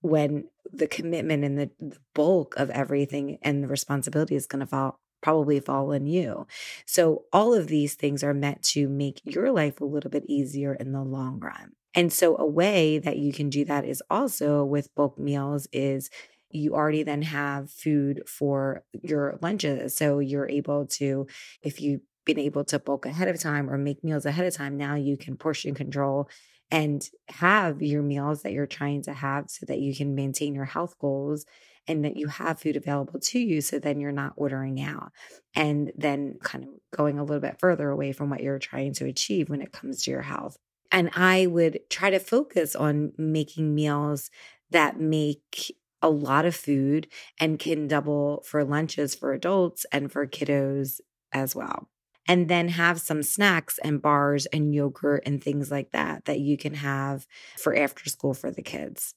when 0.00 0.44
the 0.70 0.86
commitment 0.86 1.44
and 1.44 1.58
the, 1.58 1.70
the, 1.78 1.96
bulk 2.14 2.54
of 2.56 2.70
everything 2.70 3.38
and 3.42 3.62
the 3.62 3.68
responsibility 3.68 4.34
is 4.34 4.46
going 4.46 4.60
to 4.60 4.66
fall 4.66 5.00
probably 5.22 5.58
fall 5.58 5.94
on 5.94 6.06
you. 6.06 6.46
So 6.84 7.24
all 7.32 7.54
of 7.54 7.68
these 7.68 7.94
things 7.94 8.22
are 8.22 8.34
meant 8.34 8.62
to 8.64 8.90
make 8.90 9.22
your 9.24 9.50
life 9.50 9.80
a 9.80 9.86
little 9.86 10.10
bit 10.10 10.24
easier 10.28 10.74
in 10.74 10.92
the 10.92 11.02
long 11.02 11.40
run. 11.40 11.72
And 11.94 12.12
so 12.12 12.36
a 12.36 12.46
way 12.46 12.98
that 12.98 13.16
you 13.16 13.32
can 13.32 13.48
do 13.48 13.64
that 13.64 13.86
is 13.86 14.02
also 14.10 14.64
with 14.64 14.94
bulk 14.94 15.18
meals 15.18 15.66
is 15.72 16.10
you 16.54 16.74
already 16.74 17.02
then 17.02 17.22
have 17.22 17.70
food 17.70 18.22
for 18.26 18.84
your 19.02 19.38
lunches. 19.42 19.96
So 19.96 20.18
you're 20.20 20.48
able 20.48 20.86
to, 20.86 21.26
if 21.62 21.80
you've 21.80 22.02
been 22.24 22.38
able 22.38 22.64
to 22.64 22.78
bulk 22.78 23.06
ahead 23.06 23.28
of 23.28 23.38
time 23.38 23.68
or 23.68 23.76
make 23.76 24.04
meals 24.04 24.24
ahead 24.24 24.46
of 24.46 24.54
time, 24.54 24.76
now 24.76 24.94
you 24.94 25.16
can 25.16 25.36
portion 25.36 25.74
control 25.74 26.28
and 26.70 27.08
have 27.28 27.82
your 27.82 28.02
meals 28.02 28.42
that 28.42 28.52
you're 28.52 28.66
trying 28.66 29.02
to 29.02 29.12
have 29.12 29.50
so 29.50 29.66
that 29.66 29.80
you 29.80 29.94
can 29.94 30.14
maintain 30.14 30.54
your 30.54 30.64
health 30.64 30.98
goals 30.98 31.44
and 31.86 32.04
that 32.04 32.16
you 32.16 32.28
have 32.28 32.60
food 32.60 32.76
available 32.76 33.20
to 33.20 33.38
you 33.38 33.60
so 33.60 33.78
then 33.78 34.00
you're 34.00 34.12
not 34.12 34.32
ordering 34.36 34.80
out 34.80 35.12
and 35.54 35.92
then 35.96 36.38
kind 36.42 36.64
of 36.64 36.70
going 36.96 37.18
a 37.18 37.24
little 37.24 37.40
bit 37.40 37.58
further 37.58 37.90
away 37.90 38.12
from 38.12 38.30
what 38.30 38.42
you're 38.42 38.58
trying 38.58 38.94
to 38.94 39.04
achieve 39.04 39.50
when 39.50 39.60
it 39.60 39.72
comes 39.72 40.02
to 40.02 40.10
your 40.10 40.22
health. 40.22 40.56
And 40.90 41.10
I 41.14 41.46
would 41.46 41.80
try 41.90 42.10
to 42.10 42.18
focus 42.18 42.74
on 42.74 43.12
making 43.18 43.74
meals 43.74 44.30
that 44.70 44.98
make 44.98 45.76
a 46.04 46.10
lot 46.10 46.44
of 46.44 46.54
food 46.54 47.08
and 47.40 47.58
can 47.58 47.88
double 47.88 48.44
for 48.46 48.62
lunches 48.62 49.14
for 49.14 49.32
adults 49.32 49.86
and 49.90 50.12
for 50.12 50.26
kiddos 50.26 51.00
as 51.32 51.56
well. 51.56 51.88
And 52.28 52.48
then 52.48 52.68
have 52.68 53.00
some 53.00 53.22
snacks 53.22 53.78
and 53.82 54.00
bars 54.00 54.46
and 54.46 54.74
yogurt 54.74 55.22
and 55.26 55.42
things 55.42 55.70
like 55.70 55.92
that 55.92 56.26
that 56.26 56.40
you 56.40 56.56
can 56.56 56.74
have 56.74 57.26
for 57.58 57.74
after 57.76 58.08
school 58.08 58.34
for 58.34 58.50
the 58.50 58.62
kids. 58.62 59.14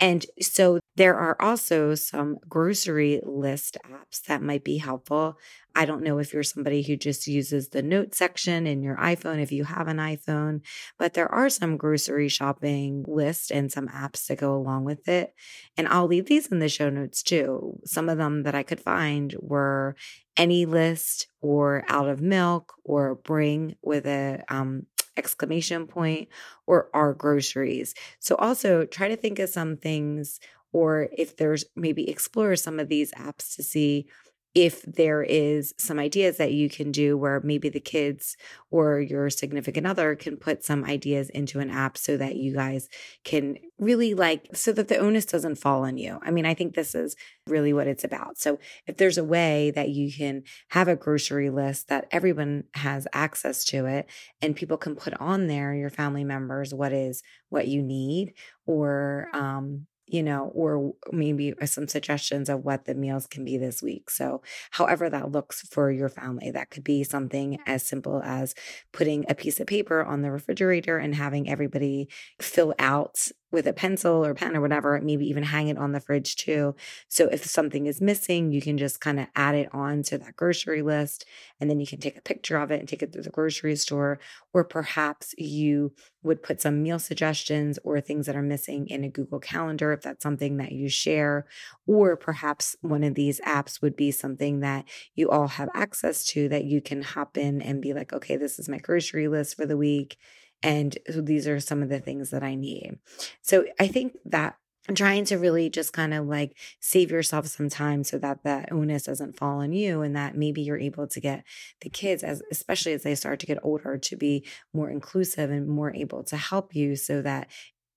And 0.00 0.26
so 0.40 0.80
there 0.96 1.14
are 1.14 1.40
also 1.40 1.94
some 1.94 2.38
grocery 2.48 3.20
list 3.24 3.76
apps 3.86 4.22
that 4.24 4.42
might 4.42 4.64
be 4.64 4.78
helpful. 4.78 5.38
I 5.76 5.86
don't 5.86 6.02
know 6.02 6.18
if 6.18 6.32
you're 6.32 6.42
somebody 6.42 6.82
who 6.82 6.96
just 6.96 7.26
uses 7.26 7.68
the 7.68 7.82
note 7.82 8.14
section 8.14 8.66
in 8.66 8.82
your 8.82 8.96
iPhone, 8.96 9.40
if 9.42 9.50
you 9.50 9.64
have 9.64 9.88
an 9.88 9.96
iPhone, 9.96 10.60
but 10.98 11.14
there 11.14 11.30
are 11.32 11.48
some 11.48 11.76
grocery 11.76 12.28
shopping 12.28 13.04
lists 13.08 13.50
and 13.50 13.70
some 13.72 13.88
apps 13.88 14.26
that 14.26 14.38
go 14.38 14.54
along 14.54 14.84
with 14.84 15.08
it. 15.08 15.32
And 15.76 15.88
I'll 15.88 16.06
leave 16.06 16.26
these 16.26 16.46
in 16.46 16.58
the 16.58 16.68
show 16.68 16.90
notes 16.90 17.22
too. 17.22 17.80
Some 17.84 18.08
of 18.08 18.18
them 18.18 18.42
that 18.44 18.54
I 18.54 18.62
could 18.62 18.80
find 18.80 19.34
were 19.40 19.96
Any-List 20.36 21.28
or 21.40 21.84
Out 21.88 22.08
of 22.08 22.20
Milk 22.20 22.74
or 22.84 23.14
Bring 23.16 23.76
with 23.82 24.06
a 24.06 24.42
um, 24.48 24.86
exclamation 25.16 25.86
point 25.86 26.28
or 26.66 26.88
our 26.94 27.14
groceries. 27.14 27.94
So 28.18 28.34
also 28.36 28.84
try 28.84 29.08
to 29.08 29.16
think 29.16 29.38
of 29.38 29.48
some 29.48 29.76
things 29.76 30.40
or 30.72 31.08
if 31.16 31.36
there's 31.36 31.64
maybe 31.76 32.08
explore 32.10 32.56
some 32.56 32.80
of 32.80 32.88
these 32.88 33.12
apps 33.12 33.54
to 33.56 33.62
see 33.62 34.06
if 34.54 34.82
there 34.82 35.22
is 35.22 35.74
some 35.78 35.98
ideas 35.98 36.36
that 36.36 36.52
you 36.52 36.70
can 36.70 36.92
do 36.92 37.16
where 37.18 37.40
maybe 37.40 37.68
the 37.68 37.80
kids 37.80 38.36
or 38.70 39.00
your 39.00 39.28
significant 39.28 39.86
other 39.86 40.14
can 40.14 40.36
put 40.36 40.64
some 40.64 40.84
ideas 40.84 41.28
into 41.30 41.58
an 41.58 41.70
app 41.70 41.98
so 41.98 42.16
that 42.16 42.36
you 42.36 42.54
guys 42.54 42.88
can 43.24 43.56
really 43.78 44.14
like 44.14 44.46
so 44.54 44.72
that 44.72 44.86
the 44.86 44.96
onus 44.96 45.24
doesn't 45.24 45.56
fall 45.56 45.84
on 45.84 45.98
you. 45.98 46.20
I 46.22 46.30
mean, 46.30 46.46
I 46.46 46.54
think 46.54 46.74
this 46.74 46.94
is 46.94 47.16
really 47.48 47.72
what 47.72 47.88
it's 47.88 48.04
about. 48.04 48.38
So 48.38 48.60
if 48.86 48.96
there's 48.96 49.18
a 49.18 49.24
way 49.24 49.72
that 49.72 49.88
you 49.88 50.12
can 50.12 50.44
have 50.68 50.86
a 50.86 50.96
grocery 50.96 51.50
list 51.50 51.88
that 51.88 52.06
everyone 52.12 52.64
has 52.74 53.08
access 53.12 53.64
to 53.66 53.86
it 53.86 54.08
and 54.40 54.54
people 54.54 54.76
can 54.76 54.94
put 54.94 55.14
on 55.20 55.48
there 55.48 55.74
your 55.74 55.90
family 55.90 56.24
members 56.24 56.72
what 56.72 56.92
is 56.92 57.22
what 57.48 57.68
you 57.68 57.82
need 57.82 58.34
or 58.66 59.28
um 59.32 59.86
you 60.06 60.22
know, 60.22 60.50
or 60.54 60.94
maybe 61.12 61.54
uh, 61.60 61.66
some 61.66 61.88
suggestions 61.88 62.48
of 62.48 62.64
what 62.64 62.84
the 62.84 62.94
meals 62.94 63.26
can 63.26 63.44
be 63.44 63.56
this 63.56 63.82
week. 63.82 64.10
So, 64.10 64.42
however 64.70 65.08
that 65.10 65.32
looks 65.32 65.62
for 65.62 65.90
your 65.90 66.08
family, 66.08 66.50
that 66.50 66.70
could 66.70 66.84
be 66.84 67.04
something 67.04 67.58
as 67.66 67.86
simple 67.86 68.22
as 68.22 68.54
putting 68.92 69.24
a 69.28 69.34
piece 69.34 69.60
of 69.60 69.66
paper 69.66 70.04
on 70.04 70.22
the 70.22 70.30
refrigerator 70.30 70.98
and 70.98 71.14
having 71.14 71.48
everybody 71.48 72.08
fill 72.40 72.74
out 72.78 73.28
with 73.54 73.66
a 73.66 73.72
pencil 73.72 74.24
or 74.24 74.34
pen 74.34 74.56
or 74.56 74.60
whatever, 74.60 75.00
maybe 75.00 75.26
even 75.26 75.44
hang 75.44 75.68
it 75.68 75.78
on 75.78 75.92
the 75.92 76.00
fridge 76.00 76.36
too. 76.36 76.74
So 77.08 77.28
if 77.28 77.44
something 77.44 77.86
is 77.86 78.00
missing, 78.00 78.52
you 78.52 78.60
can 78.60 78.76
just 78.76 79.00
kind 79.00 79.20
of 79.20 79.28
add 79.36 79.54
it 79.54 79.68
on 79.72 80.02
to 80.04 80.18
that 80.18 80.36
grocery 80.36 80.82
list 80.82 81.24
and 81.60 81.70
then 81.70 81.80
you 81.80 81.86
can 81.86 82.00
take 82.00 82.18
a 82.18 82.22
picture 82.22 82.58
of 82.58 82.70
it 82.70 82.80
and 82.80 82.88
take 82.88 83.02
it 83.02 83.12
to 83.12 83.22
the 83.22 83.30
grocery 83.30 83.76
store. 83.76 84.18
Or 84.52 84.64
perhaps 84.64 85.34
you 85.38 85.92
would 86.22 86.42
put 86.42 86.60
some 86.60 86.82
meal 86.82 86.98
suggestions 86.98 87.78
or 87.84 88.00
things 88.00 88.26
that 88.26 88.36
are 88.36 88.42
missing 88.42 88.88
in 88.88 89.04
a 89.04 89.08
Google 89.08 89.38
Calendar 89.38 89.92
if 89.92 90.02
that's 90.02 90.22
something 90.22 90.56
that 90.56 90.72
you 90.72 90.88
share. 90.88 91.46
Or 91.86 92.16
perhaps 92.16 92.76
one 92.80 93.04
of 93.04 93.14
these 93.14 93.40
apps 93.42 93.80
would 93.80 93.94
be 93.94 94.10
something 94.10 94.60
that 94.60 94.84
you 95.14 95.30
all 95.30 95.48
have 95.48 95.68
access 95.74 96.24
to 96.26 96.48
that 96.48 96.64
you 96.64 96.80
can 96.80 97.02
hop 97.02 97.38
in 97.38 97.62
and 97.62 97.80
be 97.80 97.94
like, 97.94 98.12
okay, 98.12 98.36
this 98.36 98.58
is 98.58 98.68
my 98.68 98.78
grocery 98.78 99.28
list 99.28 99.56
for 99.56 99.64
the 99.64 99.76
week 99.76 100.18
and 100.64 100.96
so 101.12 101.20
these 101.20 101.46
are 101.46 101.60
some 101.60 101.82
of 101.82 101.90
the 101.90 102.00
things 102.00 102.30
that 102.30 102.42
I 102.42 102.54
need. 102.54 102.98
So 103.42 103.66
I 103.78 103.86
think 103.86 104.16
that 104.24 104.56
trying 104.94 105.24
to 105.26 105.36
really 105.36 105.70
just 105.70 105.92
kind 105.92 106.12
of 106.12 106.26
like 106.26 106.56
save 106.80 107.10
yourself 107.10 107.46
some 107.46 107.68
time 107.68 108.02
so 108.02 108.18
that 108.18 108.42
the 108.44 108.66
onus 108.70 109.04
doesn't 109.04 109.36
fall 109.36 109.60
on 109.60 109.72
you 109.72 110.02
and 110.02 110.16
that 110.16 110.36
maybe 110.36 110.62
you're 110.62 110.78
able 110.78 111.06
to 111.06 111.20
get 111.20 111.44
the 111.80 111.88
kids 111.88 112.22
as 112.22 112.42
especially 112.50 112.92
as 112.92 113.02
they 113.02 113.14
start 113.14 113.40
to 113.40 113.46
get 113.46 113.58
older 113.62 113.96
to 113.96 114.16
be 114.16 114.44
more 114.74 114.90
inclusive 114.90 115.50
and 115.50 115.68
more 115.68 115.94
able 115.94 116.22
to 116.22 116.36
help 116.36 116.74
you 116.74 116.96
so 116.96 117.22
that 117.22 117.48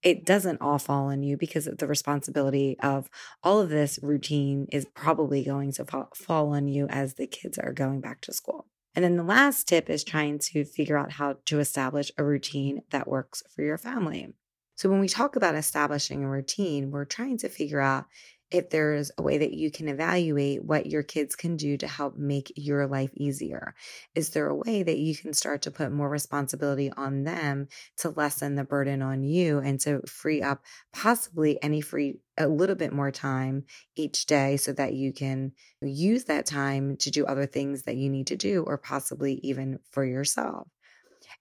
it 0.03 0.25
doesn't 0.25 0.61
all 0.61 0.77
fall 0.77 1.07
on 1.07 1.23
you 1.23 1.35
because 1.35 1.65
the 1.65 1.87
responsibility 1.87 2.77
of 2.81 3.09
all 3.43 3.59
of 3.59 3.69
this 3.69 3.99
routine 4.01 4.67
is 4.71 4.85
probably 4.93 5.43
going 5.43 5.71
to 5.71 5.85
fall 6.15 6.53
on 6.53 6.67
you 6.67 6.87
as 6.87 7.15
the 7.15 7.27
kids 7.27 7.57
are 7.57 7.73
going 7.73 7.99
back 7.99 8.21
to 8.21 8.31
school. 8.31 8.65
And 8.97 9.03
then 9.03 9.15
the 9.15 9.21
last 9.21 9.67
tip 9.67 9.91
is 9.91 10.03
trying 10.03 10.39
to 10.39 10.65
figure 10.65 10.97
out 10.97 11.11
how 11.11 11.37
to 11.45 11.59
establish 11.59 12.11
a 12.17 12.23
routine 12.23 12.81
that 12.89 13.07
works 13.07 13.43
for 13.55 13.61
your 13.61 13.77
family. 13.77 14.33
So 14.73 14.89
when 14.89 14.99
we 14.99 15.07
talk 15.07 15.35
about 15.35 15.53
establishing 15.53 16.23
a 16.23 16.27
routine, 16.27 16.89
we're 16.89 17.05
trying 17.05 17.37
to 17.37 17.47
figure 17.47 17.79
out 17.79 18.05
if 18.49 18.69
there's 18.69 19.11
a 19.17 19.21
way 19.21 19.37
that 19.37 19.53
you 19.53 19.69
can 19.69 19.89
evaluate 19.89 20.63
what 20.63 20.85
your 20.85 21.03
kids 21.03 21.35
can 21.35 21.57
do 21.57 21.77
to 21.77 21.87
help 21.87 22.17
make 22.17 22.51
your 22.55 22.87
life 22.87 23.11
easier. 23.15 23.75
Is 24.15 24.29
there 24.29 24.47
a 24.47 24.55
way 24.55 24.83
that 24.83 24.97
you 24.97 25.15
can 25.15 25.33
start 25.33 25.61
to 25.63 25.71
put 25.71 25.91
more 25.91 26.09
responsibility 26.09 26.91
on 26.95 27.23
them 27.23 27.67
to 27.97 28.09
lessen 28.09 28.55
the 28.55 28.63
burden 28.63 29.01
on 29.01 29.23
you 29.23 29.59
and 29.59 29.79
to 29.81 30.01
free 30.07 30.41
up 30.41 30.63
possibly 30.93 31.61
any 31.61 31.81
free 31.81 32.19
a 32.37 32.47
little 32.47 32.75
bit 32.75 32.93
more 32.93 33.11
time 33.11 33.65
each 33.95 34.25
day 34.25 34.57
so 34.57 34.71
that 34.73 34.93
you 34.93 35.11
can 35.11 35.51
use 35.81 36.25
that 36.25 36.45
time 36.45 36.95
to 36.97 37.11
do 37.11 37.25
other 37.25 37.45
things 37.45 37.83
that 37.83 37.97
you 37.97 38.09
need 38.09 38.27
to 38.27 38.35
do 38.35 38.63
or 38.63 38.77
possibly 38.77 39.39
even 39.43 39.79
for 39.91 40.05
yourself. 40.05 40.67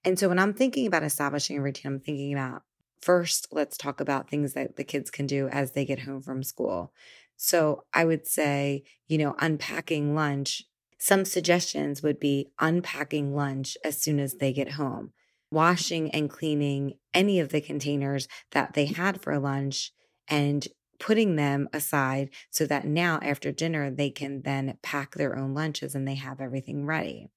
And 0.03 0.17
so 0.19 0.29
when 0.29 0.39
I'm 0.39 0.53
thinking 0.53 0.87
about 0.87 1.03
establishing 1.03 1.57
a 1.57 1.61
routine, 1.61 1.93
I'm 1.93 1.99
thinking 1.99 2.33
about 2.33 2.63
first, 3.01 3.47
let's 3.51 3.77
talk 3.77 3.99
about 3.99 4.29
things 4.29 4.53
that 4.53 4.75
the 4.75 4.83
kids 4.83 5.09
can 5.09 5.25
do 5.25 5.47
as 5.49 5.71
they 5.71 5.85
get 5.85 5.99
home 5.99 6.21
from 6.21 6.43
school. 6.43 6.93
So 7.35 7.83
I 7.93 8.05
would 8.05 8.27
say, 8.27 8.83
you 9.07 9.17
know, 9.17 9.35
unpacking 9.39 10.15
lunch. 10.15 10.63
Some 10.97 11.25
suggestions 11.25 12.01
would 12.01 12.19
be 12.19 12.49
unpacking 12.59 13.35
lunch 13.35 13.77
as 13.83 14.01
soon 14.01 14.19
as 14.19 14.35
they 14.35 14.51
get 14.51 14.73
home, 14.73 15.11
washing 15.51 16.09
and 16.11 16.29
cleaning 16.29 16.93
any 17.13 17.39
of 17.39 17.49
the 17.49 17.61
containers 17.61 18.27
that 18.51 18.73
they 18.73 18.85
had 18.85 19.21
for 19.21 19.37
lunch 19.37 19.91
and 20.27 20.67
putting 20.99 21.35
them 21.35 21.69
aside 21.71 22.29
so 22.49 22.65
that 22.65 22.85
now 22.85 23.19
after 23.21 23.51
dinner 23.51 23.91
they 23.91 24.09
can 24.09 24.41
then 24.41 24.77
pack 24.81 25.13
their 25.13 25.37
own 25.37 25.53
lunches 25.53 25.93
and 25.93 26.07
they 26.07 26.15
have 26.15 26.41
everything 26.41 26.85
ready. 26.85 27.29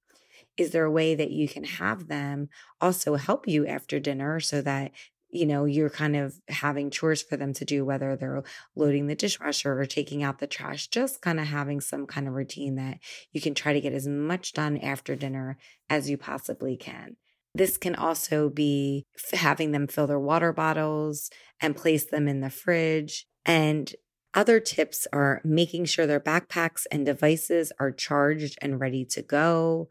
Is 0.57 0.71
there 0.71 0.85
a 0.85 0.91
way 0.91 1.15
that 1.15 1.31
you 1.31 1.49
can 1.49 1.65
have 1.65 2.09
them 2.09 2.49
also 2.81 3.17
help 3.17 3.47
you 3.47 3.67
after 3.67 4.01
dinner 4.01 4.41
so 4.41 4.63
that 4.63 4.93
you 5.33 5.47
know, 5.47 5.65
you're 5.65 5.91
kind 5.91 6.17
of 6.17 6.35
having 6.49 6.91
chores 6.91 7.23
for 7.23 7.37
them 7.37 7.53
to 7.55 7.65
do, 7.65 7.85
whether 7.85 8.17
they're 8.17 8.43
loading 8.75 9.07
the 9.07 9.15
dishwasher 9.15 9.79
or 9.79 9.87
taking 9.87 10.23
out 10.23 10.39
the 10.39 10.47
trash, 10.47 10.89
just 10.89 11.21
kind 11.23 11.39
of 11.39 11.47
having 11.47 11.81
some 11.81 12.07
kind 12.07 12.27
of 12.27 12.35
routine 12.35 12.75
that 12.77 12.99
you 13.33 13.41
can 13.41 13.55
try 13.55 13.73
to 13.73 13.81
get 13.81 13.93
as 13.93 14.07
much 14.07 14.53
done 14.53 14.77
after 14.79 15.15
dinner 15.15 15.57
as 15.89 16.11
you 16.11 16.17
possibly 16.17 16.77
can. 16.77 17.17
This 17.55 17.77
can 17.77 17.95
also 17.95 18.49
be 18.49 19.07
having 19.33 19.73
them 19.73 19.87
fill 19.87 20.07
their 20.07 20.19
water 20.19 20.53
bottles 20.53 21.31
and 21.61 21.77
place 21.77 22.05
them 22.05 22.29
in 22.29 22.41
the 22.41 22.51
fridge. 22.51 23.27
And 23.45 23.93
other 24.35 24.61
tips 24.61 25.07
are 25.13 25.41
making 25.45 25.87
sure 25.87 26.07
their 26.07 26.21
backpacks 26.21 26.87
and 26.93 27.05
devices 27.05 27.73
are 27.81 27.91
charged 27.91 28.57
and 28.63 28.79
ready 28.79 29.05
to 29.07 29.23
go 29.23 29.89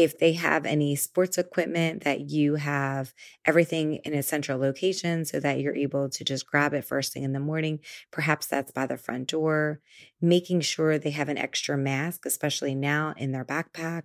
if 0.00 0.18
they 0.18 0.32
have 0.32 0.64
any 0.64 0.96
sports 0.96 1.36
equipment 1.36 2.04
that 2.04 2.30
you 2.30 2.54
have 2.54 3.12
everything 3.44 3.96
in 3.96 4.14
a 4.14 4.22
central 4.22 4.58
location 4.58 5.26
so 5.26 5.38
that 5.38 5.60
you're 5.60 5.76
able 5.76 6.08
to 6.08 6.24
just 6.24 6.46
grab 6.46 6.72
it 6.72 6.86
first 6.86 7.12
thing 7.12 7.22
in 7.22 7.34
the 7.34 7.38
morning, 7.38 7.80
perhaps 8.10 8.46
that's 8.46 8.72
by 8.72 8.86
the 8.86 8.96
front 8.96 9.28
door, 9.28 9.82
making 10.18 10.62
sure 10.62 10.98
they 10.98 11.10
have 11.10 11.28
an 11.28 11.36
extra 11.36 11.76
mask, 11.76 12.24
especially 12.24 12.74
now 12.74 13.12
in 13.18 13.32
their 13.32 13.44
backpack. 13.44 14.04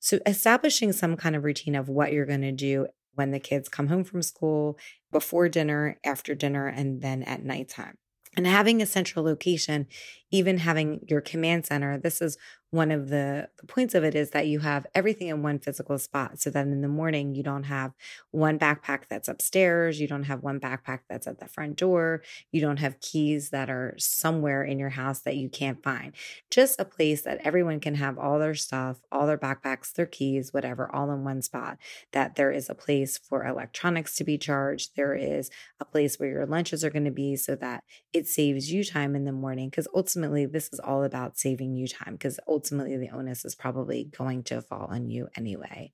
So, 0.00 0.18
establishing 0.26 0.90
some 0.90 1.16
kind 1.16 1.36
of 1.36 1.44
routine 1.44 1.76
of 1.76 1.88
what 1.88 2.12
you're 2.12 2.26
going 2.26 2.40
to 2.40 2.50
do 2.50 2.88
when 3.14 3.30
the 3.30 3.38
kids 3.38 3.68
come 3.68 3.86
home 3.86 4.02
from 4.02 4.22
school, 4.22 4.76
before 5.12 5.48
dinner, 5.48 6.00
after 6.04 6.34
dinner, 6.34 6.66
and 6.66 7.02
then 7.02 7.22
at 7.22 7.44
nighttime. 7.44 7.98
And 8.36 8.48
having 8.48 8.82
a 8.82 8.86
central 8.86 9.24
location, 9.24 9.86
even 10.30 10.58
having 10.58 11.04
your 11.08 11.20
command 11.20 11.66
center, 11.66 11.98
this 11.98 12.20
is 12.20 12.36
one 12.70 12.90
of 12.90 13.08
the, 13.08 13.48
points 13.68 13.94
of 13.94 14.04
it 14.04 14.14
is 14.14 14.30
that 14.30 14.46
you 14.46 14.60
have 14.60 14.86
everything 14.94 15.28
in 15.28 15.42
one 15.42 15.58
physical 15.58 15.98
spot. 15.98 16.38
So 16.38 16.50
that 16.50 16.66
in 16.66 16.82
the 16.82 16.88
morning 16.88 17.34
you 17.34 17.42
don't 17.42 17.64
have 17.64 17.92
one 18.30 18.58
backpack 18.58 19.02
that's 19.08 19.28
upstairs 19.28 20.00
you 20.00 20.06
don't 20.06 20.24
have 20.24 20.42
one 20.42 20.60
backpack 20.60 21.00
that's 21.08 21.26
at 21.26 21.40
the 21.40 21.48
front 21.48 21.76
door 21.76 22.22
you 22.52 22.60
don't 22.60 22.78
have 22.78 23.00
keys 23.00 23.50
that 23.50 23.70
are 23.70 23.94
somewhere 23.98 24.62
in 24.62 24.78
your 24.78 24.90
house 24.90 25.20
that 25.20 25.36
you 25.36 25.48
can't 25.48 25.82
find. 25.82 26.12
Just 26.50 26.78
a 26.78 26.84
place 26.84 27.22
that 27.22 27.40
everyone 27.42 27.80
can 27.80 27.96
have 27.96 28.18
all 28.18 28.38
their 28.38 28.54
stuff 28.54 28.98
all 29.10 29.26
their 29.26 29.38
backpacks 29.38 29.92
their 29.92 30.06
keys 30.06 30.52
whatever 30.52 30.94
all 30.94 31.10
in 31.10 31.24
one 31.24 31.42
spot 31.42 31.78
that 32.12 32.36
there 32.36 32.52
is 32.52 32.68
a 32.68 32.74
place 32.74 33.18
for 33.18 33.44
electronics 33.46 34.14
to 34.16 34.24
be 34.24 34.38
charged 34.38 34.92
there 34.96 35.14
is 35.14 35.50
a 35.80 35.84
place 35.84 36.18
where 36.18 36.30
your 36.30 36.46
lunches 36.46 36.84
are 36.84 36.90
going 36.90 37.04
to 37.04 37.10
be 37.10 37.36
so 37.36 37.56
that 37.56 37.82
it 38.12 38.26
saves 38.26 38.72
you 38.72 38.84
time 38.84 39.16
in 39.16 39.24
the 39.24 39.32
morning 39.32 39.70
because 39.70 39.88
ultimately 39.94 40.16
this 40.46 40.68
is 40.72 40.80
all 40.80 41.04
about 41.04 41.38
saving 41.38 41.74
you 41.74 41.88
time 41.88 42.14
because 42.14 42.40
ultimately 42.48 42.96
the 42.96 43.10
onus 43.10 43.44
is 43.44 43.54
probably 43.54 44.10
going 44.16 44.42
to 44.44 44.60
fall 44.60 44.88
on 44.90 45.08
you 45.08 45.28
anyway. 45.36 45.92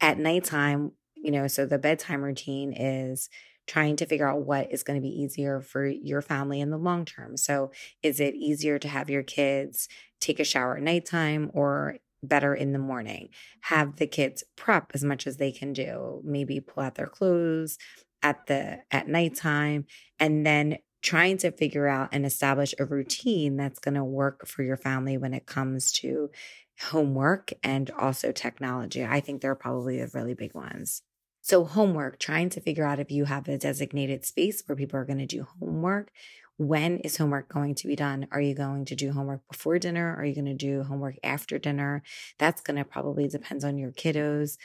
At 0.00 0.18
nighttime, 0.18 0.92
you 1.14 1.30
know, 1.30 1.46
so 1.46 1.66
the 1.66 1.78
bedtime 1.78 2.22
routine 2.22 2.72
is 2.72 3.30
trying 3.66 3.96
to 3.96 4.06
figure 4.06 4.28
out 4.28 4.42
what 4.42 4.70
is 4.70 4.82
going 4.82 5.00
to 5.00 5.02
be 5.02 5.22
easier 5.22 5.60
for 5.60 5.86
your 5.86 6.20
family 6.20 6.60
in 6.60 6.70
the 6.70 6.78
long 6.78 7.04
term. 7.04 7.36
So, 7.36 7.70
is 8.02 8.20
it 8.20 8.34
easier 8.34 8.78
to 8.78 8.88
have 8.88 9.08
your 9.08 9.22
kids 9.22 9.88
take 10.20 10.38
a 10.38 10.44
shower 10.44 10.76
at 10.76 10.82
nighttime 10.82 11.50
or 11.54 11.96
better 12.22 12.54
in 12.54 12.72
the 12.72 12.78
morning? 12.78 13.30
Have 13.62 13.96
the 13.96 14.06
kids 14.06 14.44
prep 14.56 14.90
as 14.94 15.02
much 15.02 15.26
as 15.26 15.38
they 15.38 15.50
can 15.50 15.72
do, 15.72 16.20
maybe 16.24 16.60
pull 16.60 16.82
out 16.82 16.96
their 16.96 17.06
clothes 17.06 17.78
at 18.22 18.46
the 18.46 18.80
at 18.90 19.08
nighttime 19.08 19.86
and 20.18 20.46
then 20.46 20.78
trying 21.04 21.36
to 21.36 21.52
figure 21.52 21.86
out 21.86 22.08
and 22.12 22.24
establish 22.24 22.74
a 22.78 22.84
routine 22.84 23.56
that's 23.56 23.78
going 23.78 23.94
to 23.94 24.02
work 24.02 24.46
for 24.48 24.62
your 24.62 24.76
family 24.76 25.18
when 25.18 25.34
it 25.34 25.46
comes 25.46 25.92
to 25.92 26.30
homework 26.80 27.52
and 27.62 27.90
also 27.90 28.32
technology. 28.32 29.04
I 29.04 29.20
think 29.20 29.40
they're 29.40 29.54
probably 29.54 30.00
the 30.00 30.10
really 30.14 30.34
big 30.34 30.54
ones. 30.54 31.02
So, 31.42 31.64
homework, 31.64 32.18
trying 32.18 32.48
to 32.50 32.60
figure 32.60 32.86
out 32.86 33.00
if 33.00 33.10
you 33.10 33.26
have 33.26 33.48
a 33.48 33.58
designated 33.58 34.24
space 34.24 34.62
where 34.64 34.76
people 34.76 34.98
are 34.98 35.04
going 35.04 35.18
to 35.18 35.26
do 35.26 35.46
homework. 35.60 36.10
When 36.56 36.98
is 37.00 37.18
homework 37.18 37.52
going 37.52 37.74
to 37.74 37.88
be 37.88 37.96
done? 37.96 38.26
Are 38.30 38.40
you 38.40 38.54
going 38.54 38.86
to 38.86 38.94
do 38.94 39.12
homework 39.12 39.42
before 39.50 39.78
dinner? 39.78 40.16
Are 40.16 40.24
you 40.24 40.34
going 40.34 40.46
to 40.46 40.54
do 40.54 40.84
homework 40.84 41.16
after 41.22 41.58
dinner? 41.58 42.02
That's 42.38 42.62
going 42.62 42.78
to 42.78 42.84
probably 42.84 43.28
depends 43.28 43.64
on 43.64 43.76
your 43.76 43.90
kiddos. 43.90 44.56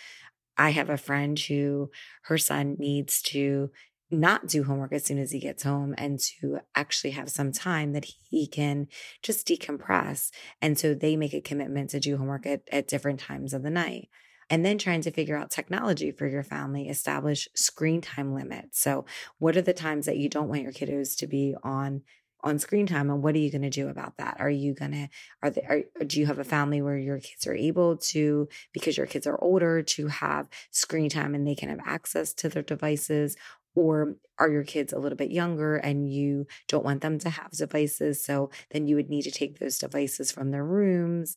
I 0.55 0.69
have 0.71 0.89
a 0.89 0.97
friend 0.97 1.39
who 1.39 1.89
her 2.23 2.37
son 2.37 2.75
needs 2.79 3.21
to 3.23 3.71
not 4.11 4.47
do 4.47 4.63
homework 4.63 4.93
as 4.93 5.05
soon 5.05 5.19
as 5.19 5.31
he 5.31 5.39
gets 5.39 5.63
home 5.63 5.93
and 5.97 6.19
to 6.19 6.59
actually 6.75 7.11
have 7.11 7.29
some 7.29 7.51
time 7.51 7.93
that 7.93 8.05
he 8.29 8.47
can 8.47 8.87
just 9.21 9.47
decompress. 9.47 10.31
And 10.61 10.77
so 10.79 10.93
they 10.93 11.15
make 11.15 11.33
a 11.33 11.41
commitment 11.41 11.91
to 11.91 11.99
do 11.99 12.17
homework 12.17 12.45
at, 12.45 12.61
at 12.71 12.87
different 12.87 13.19
times 13.19 13.53
of 13.53 13.63
the 13.63 13.69
night. 13.69 14.09
And 14.51 14.65
then 14.65 14.79
trying 14.79 15.01
to 15.01 15.11
figure 15.11 15.37
out 15.37 15.51
technology 15.51 16.11
for 16.11 16.27
your 16.27 16.41
family, 16.41 16.89
establish 16.89 17.47
screen 17.53 18.01
time 18.01 18.33
limits. 18.33 18.81
So, 18.81 19.05
what 19.37 19.55
are 19.55 19.61
the 19.61 19.73
times 19.73 20.07
that 20.07 20.17
you 20.17 20.27
don't 20.27 20.47
want 20.47 20.63
your 20.63 20.71
kiddos 20.71 21.15
to 21.17 21.27
be 21.27 21.55
on 21.61 22.01
on 22.41 22.57
screen 22.57 22.87
time 22.87 23.09
and 23.09 23.21
what 23.21 23.35
are 23.35 23.39
you 23.39 23.51
going 23.51 23.61
to 23.61 23.69
do 23.69 23.89
about 23.89 24.15
that 24.17 24.37
are 24.39 24.49
you 24.49 24.73
going 24.73 24.91
to 24.91 25.09
are 25.43 25.49
they 25.49 25.61
are, 25.63 26.05
do 26.05 26.19
you 26.19 26.25
have 26.25 26.39
a 26.39 26.43
family 26.43 26.81
where 26.81 26.97
your 26.97 27.19
kids 27.19 27.45
are 27.45 27.53
able 27.53 27.97
to 27.97 28.47
because 28.71 28.95
your 28.95 29.05
kids 29.05 29.27
are 29.27 29.41
older 29.41 29.81
to 29.81 30.07
have 30.07 30.47
screen 30.71 31.09
time 31.09 31.35
and 31.35 31.45
they 31.45 31.55
can 31.55 31.69
have 31.69 31.81
access 31.85 32.33
to 32.33 32.47
their 32.47 32.63
devices 32.63 33.35
or 33.75 34.15
are 34.37 34.49
your 34.49 34.63
kids 34.63 34.93
a 34.93 34.99
little 34.99 35.17
bit 35.17 35.31
younger 35.31 35.75
and 35.75 36.11
you 36.11 36.47
don't 36.67 36.85
want 36.85 37.01
them 37.01 37.19
to 37.19 37.29
have 37.29 37.51
devices? 37.51 38.23
So 38.23 38.49
then 38.71 38.87
you 38.87 38.95
would 38.95 39.09
need 39.09 39.23
to 39.23 39.31
take 39.31 39.59
those 39.59 39.77
devices 39.77 40.31
from 40.31 40.51
their 40.51 40.65
rooms. 40.65 41.35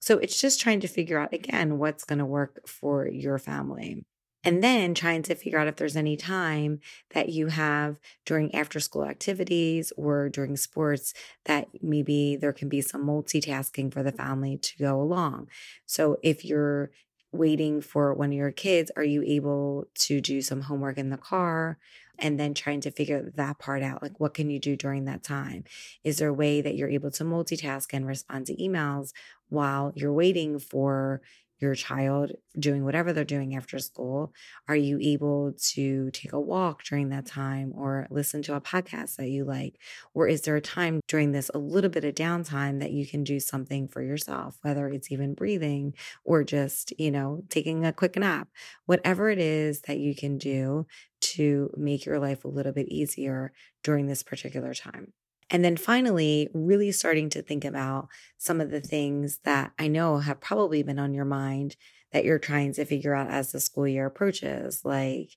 So 0.00 0.18
it's 0.18 0.40
just 0.40 0.60
trying 0.60 0.80
to 0.80 0.88
figure 0.88 1.18
out 1.18 1.32
again 1.32 1.78
what's 1.78 2.04
going 2.04 2.18
to 2.18 2.26
work 2.26 2.66
for 2.68 3.08
your 3.08 3.38
family. 3.38 4.04
And 4.46 4.62
then 4.62 4.92
trying 4.92 5.22
to 5.22 5.34
figure 5.34 5.58
out 5.58 5.68
if 5.68 5.76
there's 5.76 5.96
any 5.96 6.18
time 6.18 6.80
that 7.14 7.30
you 7.30 7.46
have 7.46 7.98
during 8.26 8.54
after 8.54 8.78
school 8.78 9.06
activities 9.06 9.90
or 9.96 10.28
during 10.28 10.58
sports 10.58 11.14
that 11.46 11.68
maybe 11.80 12.36
there 12.36 12.52
can 12.52 12.68
be 12.68 12.82
some 12.82 13.06
multitasking 13.06 13.90
for 13.90 14.02
the 14.02 14.12
family 14.12 14.58
to 14.58 14.78
go 14.78 15.00
along. 15.00 15.48
So 15.86 16.18
if 16.22 16.44
you're 16.44 16.90
waiting 17.34 17.80
for 17.80 18.14
one 18.14 18.30
of 18.30 18.34
your 18.34 18.52
kids, 18.52 18.90
are 18.96 19.04
you 19.04 19.22
able 19.22 19.88
to 19.96 20.20
do 20.20 20.42
some 20.42 20.62
homework 20.62 20.98
in 20.98 21.10
the 21.10 21.16
car? 21.16 21.78
And 22.18 22.38
then 22.38 22.54
trying 22.54 22.80
to 22.82 22.92
figure 22.92 23.32
that 23.34 23.58
part 23.58 23.82
out. 23.82 24.00
Like, 24.00 24.20
what 24.20 24.34
can 24.34 24.48
you 24.48 24.60
do 24.60 24.76
during 24.76 25.04
that 25.06 25.24
time? 25.24 25.64
Is 26.04 26.18
there 26.18 26.28
a 26.28 26.34
way 26.34 26.60
that 26.60 26.76
you're 26.76 26.88
able 26.88 27.10
to 27.10 27.24
multitask 27.24 27.88
and 27.92 28.06
respond 28.06 28.46
to 28.46 28.56
emails 28.56 29.12
while 29.48 29.92
you're 29.96 30.12
waiting 30.12 30.60
for 30.60 31.22
your 31.64 31.74
child 31.74 32.32
doing 32.58 32.84
whatever 32.84 33.12
they're 33.12 33.24
doing 33.24 33.56
after 33.56 33.78
school? 33.78 34.32
Are 34.68 34.76
you 34.76 34.98
able 35.00 35.54
to 35.72 36.10
take 36.10 36.32
a 36.32 36.40
walk 36.40 36.84
during 36.84 37.08
that 37.08 37.26
time 37.26 37.72
or 37.74 38.06
listen 38.10 38.42
to 38.42 38.54
a 38.54 38.60
podcast 38.60 39.16
that 39.16 39.30
you 39.30 39.44
like? 39.44 39.80
Or 40.12 40.28
is 40.28 40.42
there 40.42 40.56
a 40.56 40.60
time 40.60 41.00
during 41.08 41.32
this 41.32 41.50
a 41.54 41.58
little 41.58 41.90
bit 41.90 42.04
of 42.04 42.14
downtime 42.14 42.80
that 42.80 42.92
you 42.92 43.06
can 43.06 43.24
do 43.24 43.40
something 43.40 43.88
for 43.88 44.02
yourself, 44.02 44.58
whether 44.62 44.88
it's 44.88 45.10
even 45.10 45.34
breathing 45.34 45.94
or 46.24 46.44
just, 46.44 46.92
you 46.98 47.10
know, 47.10 47.42
taking 47.48 47.86
a 47.86 47.92
quick 47.92 48.16
nap? 48.16 48.48
Whatever 48.86 49.30
it 49.30 49.38
is 49.38 49.80
that 49.82 49.98
you 49.98 50.14
can 50.14 50.38
do 50.38 50.86
to 51.20 51.70
make 51.76 52.04
your 52.04 52.18
life 52.18 52.44
a 52.44 52.48
little 52.48 52.72
bit 52.72 52.88
easier 52.88 53.52
during 53.82 54.06
this 54.06 54.22
particular 54.22 54.74
time. 54.74 55.12
And 55.54 55.64
then 55.64 55.76
finally, 55.76 56.48
really 56.52 56.90
starting 56.90 57.30
to 57.30 57.40
think 57.40 57.64
about 57.64 58.08
some 58.38 58.60
of 58.60 58.72
the 58.72 58.80
things 58.80 59.38
that 59.44 59.70
I 59.78 59.86
know 59.86 60.18
have 60.18 60.40
probably 60.40 60.82
been 60.82 60.98
on 60.98 61.14
your 61.14 61.24
mind 61.24 61.76
that 62.12 62.24
you're 62.24 62.40
trying 62.40 62.72
to 62.72 62.84
figure 62.84 63.14
out 63.14 63.30
as 63.30 63.52
the 63.52 63.60
school 63.60 63.86
year 63.86 64.06
approaches. 64.06 64.80
Like, 64.84 65.30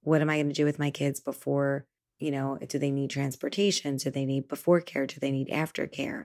what 0.00 0.22
am 0.22 0.28
I 0.28 0.38
going 0.38 0.48
to 0.48 0.54
do 0.54 0.64
with 0.64 0.80
my 0.80 0.90
kids 0.90 1.20
before 1.20 1.86
you 2.18 2.32
know, 2.32 2.58
do 2.68 2.80
they 2.80 2.90
need 2.90 3.10
transportation? 3.10 3.96
Do 3.96 4.10
they 4.10 4.26
need 4.26 4.48
before 4.48 4.80
care? 4.80 5.06
Do 5.06 5.18
they 5.20 5.30
need 5.30 5.50
aftercare? 5.50 6.24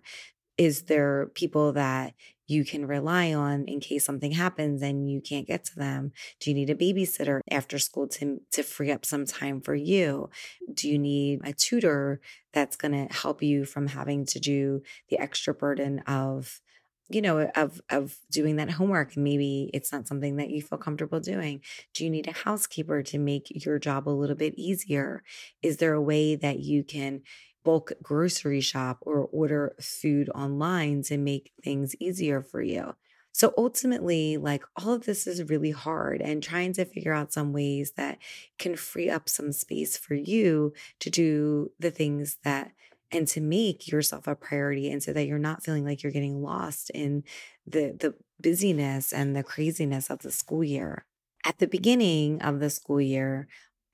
Is 0.58 0.84
there 0.84 1.28
people 1.36 1.74
that 1.74 2.16
you 2.48 2.64
can 2.66 2.86
rely 2.86 3.34
on 3.34 3.66
in 3.66 3.80
case 3.80 4.06
something 4.06 4.32
happens 4.32 4.82
and 4.82 5.10
you 5.10 5.22
can't 5.22 5.48
get 5.48 5.66
to 5.66 5.76
them? 5.76 6.12
Do 6.40 6.50
you 6.50 6.56
need 6.56 6.70
a 6.70 6.76
babysitter 6.76 7.42
after 7.50 7.80
school 7.80 8.08
to, 8.10 8.42
to 8.52 8.64
free 8.64 8.92
up 8.92 9.06
some 9.06 9.26
time 9.26 9.62
for 9.62 9.76
you? 9.76 10.30
Do 10.74 10.90
you 10.90 10.98
need 10.98 11.42
a 11.44 11.54
tutor 11.54 12.22
that's 12.54 12.78
going 12.78 12.92
to 12.92 13.14
help 13.14 13.42
you 13.42 13.66
from 13.66 13.88
having 13.88 14.26
to 14.28 14.40
do 14.40 14.82
the 15.10 15.20
extra 15.20 15.54
burden 15.54 16.00
of 16.08 16.62
you 17.10 17.22
know 17.22 17.52
of 17.56 17.82
of 17.90 18.18
doing 18.32 18.56
that 18.56 18.72
homework 18.72 19.16
maybe 19.16 19.70
it's 19.74 19.92
not 19.92 20.08
something 20.08 20.38
that 20.38 20.50
you 20.50 20.62
feel 20.62 20.78
comfortable 20.78 21.20
doing 21.20 21.62
do 21.94 22.04
you 22.04 22.10
need 22.10 22.28
a 22.28 22.32
housekeeper 22.32 23.04
to 23.04 23.20
make 23.20 23.66
your 23.66 23.78
job 23.78 24.08
a 24.08 24.10
little 24.10 24.36
bit 24.36 24.56
easier 24.58 25.24
is 25.62 25.78
there 25.78 25.94
a 25.94 26.02
way 26.02 26.36
that 26.36 26.60
you 26.60 26.84
can 26.84 27.22
bulk 27.66 27.92
grocery 28.02 28.62
shop 28.62 29.00
or 29.02 29.28
order 29.34 29.76
food 29.82 30.30
online 30.30 31.02
to 31.02 31.18
make 31.18 31.52
things 31.62 31.96
easier 32.00 32.42
for 32.42 32.62
you 32.62 32.94
so 33.34 33.54
ultimately 33.58 34.38
like 34.38 34.64
all 34.78 34.94
of 34.94 35.06
this 35.06 35.28
is 35.28 35.50
really 35.50 35.72
hard 35.72 36.22
and 36.22 36.42
trying 36.42 36.72
to 36.72 36.86
figure 36.86 37.12
out 37.12 37.34
some 37.34 37.52
ways 37.52 37.92
that 37.98 38.18
can 38.58 38.78
free 38.78 39.10
up 39.10 39.28
some 39.28 39.52
space 39.52 39.98
for 39.98 40.14
you 40.14 40.72
to 41.02 41.10
do 41.10 41.70
the 41.78 41.92
things 41.92 42.38
that 42.46 42.72
and 43.12 43.28
to 43.28 43.42
make 43.42 43.88
yourself 43.88 44.28
a 44.28 44.36
priority 44.36 44.90
and 44.90 45.02
so 45.02 45.14
that 45.14 45.26
you're 45.26 45.38
not 45.38 45.64
feeling 45.64 45.86
like 45.86 46.04
you're 46.04 46.12
getting 46.12 46.42
lost 46.42 46.90
in 46.92 47.24
the 47.66 47.96
the 48.00 48.14
busyness 48.40 49.14
and 49.14 49.36
the 49.36 49.44
craziness 49.44 50.10
of 50.10 50.20
the 50.20 50.32
school 50.32 50.64
year. 50.64 51.06
At 51.46 51.60
the 51.60 51.68
beginning 51.68 52.42
of 52.42 52.60
the 52.60 52.70
school 52.70 53.00
year, 53.00 53.48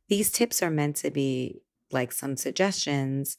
these 0.08 0.32
tips 0.32 0.62
are 0.62 0.72
meant 0.72 0.96
to 0.98 1.12
be 1.12 1.62
like 1.94 2.12
some 2.12 2.38
suggestions 2.38 3.38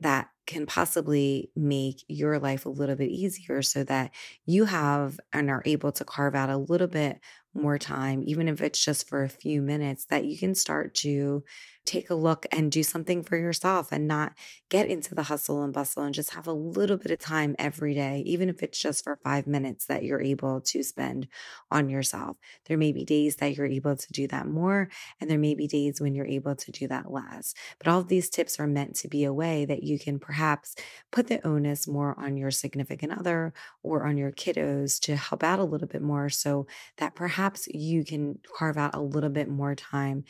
that 0.00 0.28
can 0.46 0.66
possibly 0.66 1.50
make 1.54 2.04
your 2.08 2.38
life 2.38 2.66
a 2.66 2.70
little 2.70 2.96
bit 2.96 3.10
easier 3.10 3.62
so 3.62 3.84
that 3.84 4.10
you 4.46 4.64
have 4.64 5.20
and 5.32 5.48
are 5.48 5.62
able 5.64 5.92
to 5.92 6.04
carve 6.04 6.34
out 6.34 6.50
a 6.50 6.56
little 6.56 6.88
bit 6.88 7.20
more 7.54 7.78
time, 7.78 8.22
even 8.26 8.48
if 8.48 8.60
it's 8.60 8.84
just 8.84 9.08
for 9.08 9.22
a 9.22 9.28
few 9.28 9.62
minutes, 9.62 10.06
that 10.06 10.24
you 10.24 10.36
can 10.36 10.54
start 10.54 10.94
to 10.94 11.44
take 11.84 12.10
a 12.10 12.14
look 12.14 12.46
and 12.52 12.70
do 12.70 12.82
something 12.82 13.22
for 13.22 13.36
yourself 13.36 13.90
and 13.92 14.06
not 14.06 14.32
get 14.68 14.88
into 14.88 15.14
the 15.14 15.24
hustle 15.24 15.62
and 15.62 15.72
bustle 15.72 16.02
and 16.02 16.14
just 16.14 16.34
have 16.34 16.46
a 16.46 16.52
little 16.52 16.96
bit 16.96 17.10
of 17.10 17.18
time 17.18 17.56
every 17.58 17.94
day, 17.94 18.22
even 18.26 18.48
if 18.48 18.62
it's 18.62 18.78
just 18.78 19.04
for 19.04 19.18
five 19.24 19.46
minutes 19.46 19.86
that 19.86 20.04
you're 20.04 20.20
able 20.20 20.60
to 20.60 20.82
spend 20.82 21.28
on 21.70 21.88
yourself. 21.88 22.36
There 22.66 22.78
may 22.78 22.92
be 22.92 23.04
days 23.04 23.36
that 23.36 23.56
you're 23.56 23.66
able 23.66 23.96
to 23.96 24.12
do 24.12 24.26
that 24.28 24.46
more, 24.46 24.88
and 25.20 25.30
there 25.30 25.38
may 25.38 25.54
be 25.54 25.66
days 25.66 26.00
when 26.00 26.14
you're 26.14 26.26
able 26.26 26.54
to 26.54 26.72
do 26.72 26.86
that 26.88 27.10
less. 27.10 27.54
But 27.78 27.88
all 27.88 28.00
of 28.00 28.08
these 28.08 28.30
tips 28.30 28.60
are 28.60 28.66
meant 28.66 28.96
to 28.96 29.08
be 29.08 29.24
a 29.24 29.32
way 29.32 29.64
that 29.64 29.82
you 29.82 29.98
can 29.98 30.18
perhaps 30.18 30.74
put 31.10 31.26
the 31.26 31.44
onus 31.46 31.88
more 31.88 32.18
on 32.18 32.36
your 32.36 32.50
significant 32.50 33.12
other 33.18 33.52
or 33.82 34.04
on 34.06 34.16
your 34.16 34.32
kiddos 34.32 35.00
to 35.00 35.16
help 35.16 35.42
out 35.42 35.58
a 35.58 35.64
little 35.64 35.88
bit 35.88 36.02
more 36.02 36.28
so 36.28 36.66
that 36.98 37.14
perhaps 37.14 37.66
you 37.68 38.04
can 38.04 38.38
carve 38.56 38.76
out 38.76 38.94
a 38.94 39.00
little 39.00 39.30
bit 39.30 39.48
more 39.48 39.74
time 39.74 40.24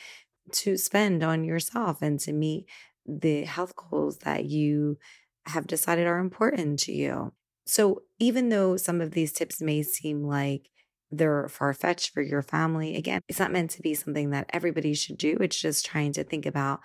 to 0.50 0.76
spend 0.76 1.22
on 1.22 1.44
yourself 1.44 2.02
and 2.02 2.18
to 2.20 2.32
meet 2.32 2.66
the 3.06 3.44
health 3.44 3.74
goals 3.76 4.18
that 4.18 4.44
you 4.44 4.98
have 5.46 5.66
decided 5.66 6.06
are 6.06 6.18
important 6.18 6.78
to 6.80 6.92
you. 6.92 7.32
So, 7.66 8.02
even 8.18 8.48
though 8.48 8.76
some 8.76 9.00
of 9.00 9.12
these 9.12 9.32
tips 9.32 9.60
may 9.60 9.82
seem 9.82 10.24
like 10.24 10.68
they're 11.10 11.48
far 11.48 11.74
fetched 11.74 12.10
for 12.10 12.22
your 12.22 12.42
family, 12.42 12.96
again, 12.96 13.20
it's 13.28 13.38
not 13.38 13.52
meant 13.52 13.70
to 13.72 13.82
be 13.82 13.94
something 13.94 14.30
that 14.30 14.50
everybody 14.50 14.94
should 14.94 15.18
do. 15.18 15.36
It's 15.40 15.60
just 15.60 15.86
trying 15.86 16.12
to 16.14 16.24
think 16.24 16.46
about 16.46 16.80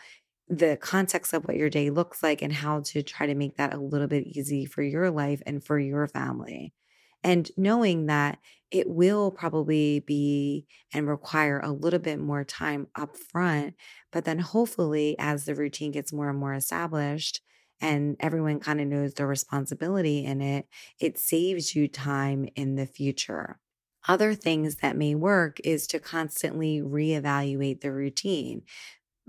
the 0.47 0.77
context 0.77 1.33
of 1.33 1.45
what 1.45 1.57
your 1.57 1.69
day 1.69 1.89
looks 1.89 2.23
like 2.23 2.41
and 2.41 2.53
how 2.53 2.81
to 2.81 3.03
try 3.03 3.27
to 3.27 3.35
make 3.35 3.57
that 3.57 3.73
a 3.73 3.79
little 3.79 4.07
bit 4.07 4.25
easy 4.27 4.65
for 4.65 4.81
your 4.81 5.11
life 5.11 5.41
and 5.45 5.63
for 5.63 5.77
your 5.79 6.07
family. 6.07 6.73
And 7.23 7.49
knowing 7.57 8.05
that 8.05 8.39
it 8.71 8.89
will 8.89 9.31
probably 9.31 9.99
be 10.01 10.65
and 10.93 11.07
require 11.07 11.59
a 11.59 11.71
little 11.71 11.99
bit 11.99 12.19
more 12.19 12.43
time 12.43 12.87
up 12.95 13.15
front. 13.17 13.75
But 14.11 14.25
then 14.25 14.39
hopefully, 14.39 15.15
as 15.19 15.45
the 15.45 15.55
routine 15.55 15.91
gets 15.91 16.11
more 16.11 16.29
and 16.29 16.39
more 16.39 16.53
established, 16.53 17.41
and 17.79 18.17
everyone 18.19 18.59
kind 18.59 18.81
of 18.81 18.87
knows 18.87 19.13
their 19.13 19.27
responsibility 19.27 20.25
in 20.25 20.41
it, 20.41 20.67
it 20.99 21.17
saves 21.17 21.75
you 21.75 21.87
time 21.87 22.47
in 22.55 22.75
the 22.75 22.87
future. 22.87 23.59
Other 24.07 24.33
things 24.33 24.77
that 24.77 24.97
may 24.97 25.15
work 25.15 25.59
is 25.63 25.85
to 25.87 25.99
constantly 25.99 26.81
reevaluate 26.81 27.81
the 27.81 27.91
routine. 27.91 28.63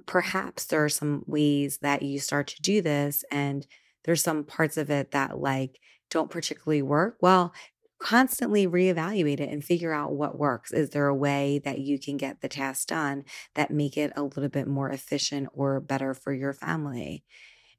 Perhaps 0.06 0.66
there 0.66 0.84
are 0.84 0.88
some 0.88 1.24
ways 1.26 1.78
that 1.82 2.02
you 2.02 2.18
start 2.18 2.46
to 2.48 2.62
do 2.62 2.80
this, 2.80 3.24
and 3.30 3.66
there's 4.04 4.22
some 4.22 4.44
parts 4.44 4.76
of 4.76 4.90
it 4.90 5.10
that 5.10 5.38
like 5.38 5.78
don't 6.10 6.30
particularly 6.30 6.82
work. 6.82 7.18
Well, 7.20 7.52
constantly 7.98 8.66
reevaluate 8.66 9.40
it 9.40 9.50
and 9.50 9.64
figure 9.64 9.92
out 9.92 10.14
what 10.14 10.38
works. 10.38 10.72
Is 10.72 10.90
there 10.90 11.08
a 11.08 11.14
way 11.14 11.60
that 11.64 11.80
you 11.80 11.98
can 11.98 12.16
get 12.16 12.40
the 12.40 12.48
task 12.48 12.88
done 12.88 13.24
that 13.54 13.70
make 13.70 13.96
it 13.96 14.12
a 14.16 14.22
little 14.22 14.48
bit 14.48 14.68
more 14.68 14.90
efficient 14.90 15.48
or 15.52 15.80
better 15.80 16.14
for 16.14 16.32
your 16.32 16.52
family? 16.52 17.24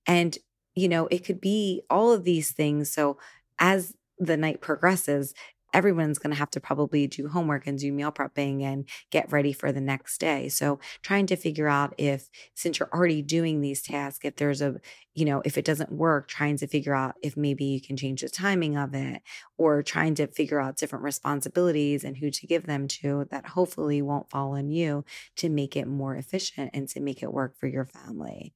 And 0.08 0.38
you 0.75 0.88
know, 0.88 1.08
it 1.08 1.25
could 1.25 1.41
be 1.41 1.82
all 1.89 2.12
of 2.13 2.23
these 2.23 2.51
things. 2.51 2.91
So 2.91 3.17
as 3.60 3.93
the 4.17 4.38
night 4.38 4.62
progresses, 4.62 5.34
everyone's 5.73 6.19
going 6.19 6.32
to 6.32 6.38
have 6.38 6.49
to 6.51 6.60
probably 6.60 7.08
do 7.08 7.27
homework 7.27 7.67
and 7.67 7.77
do 7.79 7.91
meal 7.91 8.12
prepping 8.12 8.63
and 8.63 8.88
get 9.12 9.32
ready 9.32 9.53
for 9.53 9.71
the 9.71 9.82
next 9.82 10.19
day. 10.19 10.49
So 10.49 10.79
trying 11.01 11.27
to 11.27 11.36
figure 11.36 11.67
out 11.67 11.93
if 11.97 12.29
since 12.55 12.79
you're 12.79 12.89
already 12.93 13.21
doing 13.21 13.62
these 13.62 13.82
tasks 13.82 14.19
if 14.23 14.36
there's 14.38 14.62
a 14.62 14.75
you 15.13 15.25
know 15.25 15.41
if 15.45 15.58
it 15.58 15.65
doesn't 15.65 15.91
work 15.91 16.27
trying 16.27 16.58
to 16.58 16.67
figure 16.67 16.93
out 16.95 17.15
if 17.23 17.36
maybe 17.38 17.65
you 17.65 17.82
can 17.82 17.97
change 17.97 18.21
the 18.21 18.29
timing 18.29 18.77
of 18.77 18.93
it 18.93 19.21
or 19.58 19.84
trying 19.84 20.15
to 20.15 20.27
figure 20.27 20.60
out 20.60 20.77
different 20.77 21.03
responsibilities 21.03 22.03
and 22.03 22.17
who 22.17 22.29
to 22.32 22.47
give 22.47 22.65
them 22.65 22.88
to 22.88 23.25
that 23.32 23.45
hopefully 23.47 24.01
won't 24.01 24.29
fall 24.29 24.53
on 24.55 24.69
you 24.69 25.03
to 25.36 25.49
make 25.49 25.75
it 25.75 25.88
more 25.88 26.15
efficient 26.15 26.71
and 26.73 26.88
to 26.89 26.99
make 26.99 27.21
it 27.23 27.34
work 27.34 27.58
for 27.58 27.67
your 27.67 27.86
family. 27.86 28.53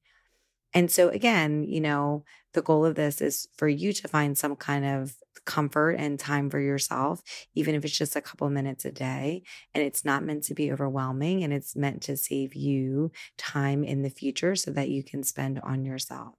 And 0.74 0.90
so, 0.90 1.08
again, 1.08 1.64
you 1.64 1.80
know, 1.80 2.24
the 2.52 2.62
goal 2.62 2.84
of 2.84 2.96
this 2.96 3.20
is 3.20 3.48
for 3.56 3.68
you 3.68 3.92
to 3.92 4.08
find 4.08 4.36
some 4.36 4.56
kind 4.56 4.84
of 4.84 5.16
comfort 5.44 5.92
and 5.92 6.18
time 6.18 6.50
for 6.50 6.60
yourself, 6.60 7.22
even 7.54 7.74
if 7.74 7.84
it's 7.84 7.96
just 7.96 8.16
a 8.16 8.20
couple 8.20 8.48
minutes 8.50 8.84
a 8.84 8.92
day. 8.92 9.42
And 9.74 9.84
it's 9.84 10.04
not 10.04 10.24
meant 10.24 10.44
to 10.44 10.54
be 10.54 10.72
overwhelming 10.72 11.44
and 11.44 11.52
it's 11.52 11.76
meant 11.76 12.02
to 12.04 12.16
save 12.16 12.54
you 12.54 13.12
time 13.36 13.84
in 13.84 14.02
the 14.02 14.10
future 14.10 14.56
so 14.56 14.70
that 14.72 14.88
you 14.90 15.04
can 15.04 15.22
spend 15.22 15.60
on 15.60 15.84
yourself. 15.84 16.34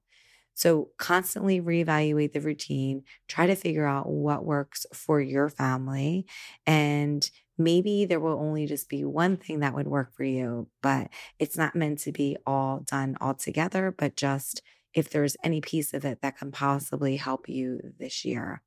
So, 0.58 0.91
constantly 0.98 1.60
reevaluate 1.60 2.32
the 2.32 2.39
routine, 2.39 3.04
try 3.28 3.45
to 3.45 3.56
figure 3.56 3.86
out 3.86 4.10
what 4.10 4.45
works 4.45 4.86
for 4.93 5.19
your 5.19 5.50
family, 5.50 6.26
and 6.65 7.30
maybe 7.58 8.06
there 8.06 8.20
will 8.20 8.39
only 8.39 8.65
just 8.65 8.89
be 8.89 9.04
one 9.04 9.38
thing 9.38 9.60
that 9.60 9.74
would 9.74 9.88
work 9.88 10.13
for 10.15 10.24
you, 10.24 10.68
but 10.82 11.10
it's 11.39 11.58
not 11.58 11.76
meant 11.76 12.00
to 12.00 12.12
be 12.12 12.38
all 12.46 12.80
done 12.80 13.18
all 13.22 13.34
together, 13.34 13.94
but 13.98 14.15
just 14.15 14.62
if 14.94 15.10
there's 15.10 15.38
any 15.44 15.62
piece 15.62 15.94
of 15.94 16.06
it 16.06 16.22
that 16.22 16.38
can 16.38 16.52
possibly 16.52 17.18
help 17.18 17.50
you 17.50 17.80
this 18.00 18.26
year. 18.26 18.62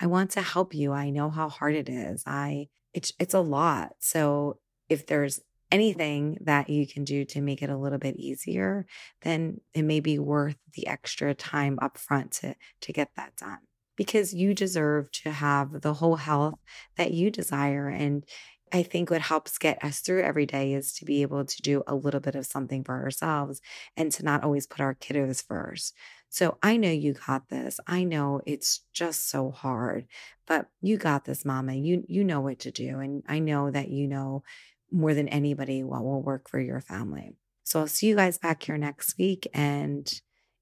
I 0.00 0.06
want 0.06 0.30
to 0.32 0.42
help 0.42 0.74
you. 0.74 0.92
I 0.92 1.10
know 1.10 1.30
how 1.30 1.48
hard 1.48 1.74
it 1.74 1.88
is. 1.88 2.22
I 2.26 2.68
it's 2.92 3.12
it's 3.18 3.34
a 3.34 3.40
lot. 3.40 3.92
So 3.98 4.58
if 4.88 5.06
there's 5.06 5.40
anything 5.72 6.38
that 6.42 6.70
you 6.70 6.86
can 6.86 7.02
do 7.02 7.24
to 7.24 7.40
make 7.40 7.60
it 7.60 7.70
a 7.70 7.76
little 7.76 7.98
bit 7.98 8.16
easier, 8.16 8.86
then 9.22 9.60
it 9.74 9.82
may 9.82 9.98
be 9.98 10.18
worth 10.20 10.56
the 10.74 10.86
extra 10.86 11.34
time 11.34 11.78
up 11.82 11.98
front 11.98 12.30
to 12.32 12.54
to 12.82 12.92
get 12.92 13.10
that 13.16 13.36
done. 13.36 13.58
Because 13.96 14.34
you 14.34 14.54
deserve 14.54 15.10
to 15.22 15.30
have 15.30 15.82
the 15.82 15.94
whole 15.94 16.16
health 16.16 16.54
that 16.96 17.12
you 17.12 17.30
desire. 17.30 17.88
And 17.88 18.24
I 18.72 18.82
think 18.82 19.10
what 19.10 19.20
helps 19.20 19.56
get 19.56 19.82
us 19.84 20.00
through 20.00 20.22
every 20.22 20.46
day 20.46 20.74
is 20.74 20.92
to 20.94 21.04
be 21.04 21.22
able 21.22 21.44
to 21.44 21.62
do 21.62 21.84
a 21.86 21.94
little 21.94 22.20
bit 22.20 22.34
of 22.34 22.46
something 22.46 22.82
for 22.82 22.94
ourselves 23.02 23.60
and 23.96 24.10
to 24.12 24.24
not 24.24 24.42
always 24.42 24.66
put 24.66 24.80
our 24.80 24.94
kiddos 24.94 25.46
first. 25.46 25.94
So 26.28 26.58
I 26.60 26.76
know 26.76 26.90
you 26.90 27.14
got 27.14 27.48
this. 27.48 27.78
I 27.86 28.02
know 28.02 28.40
it's 28.44 28.80
just 28.92 29.30
so 29.30 29.52
hard, 29.52 30.06
but 30.46 30.66
you 30.80 30.96
got 30.96 31.24
this, 31.24 31.44
mama. 31.44 31.74
You 31.74 32.04
you 32.08 32.24
know 32.24 32.40
what 32.40 32.58
to 32.60 32.72
do 32.72 32.98
and 32.98 33.22
I 33.28 33.38
know 33.38 33.70
that 33.70 33.90
you 33.90 34.08
know 34.08 34.42
more 34.90 35.14
than 35.14 35.28
anybody 35.28 35.84
what 35.84 36.02
will 36.02 36.22
work 36.22 36.48
for 36.48 36.58
your 36.58 36.80
family. 36.80 37.36
So 37.62 37.80
I'll 37.80 37.86
see 37.86 38.08
you 38.08 38.16
guys 38.16 38.38
back 38.38 38.62
here 38.64 38.76
next 38.76 39.16
week. 39.18 39.46
And 39.54 40.12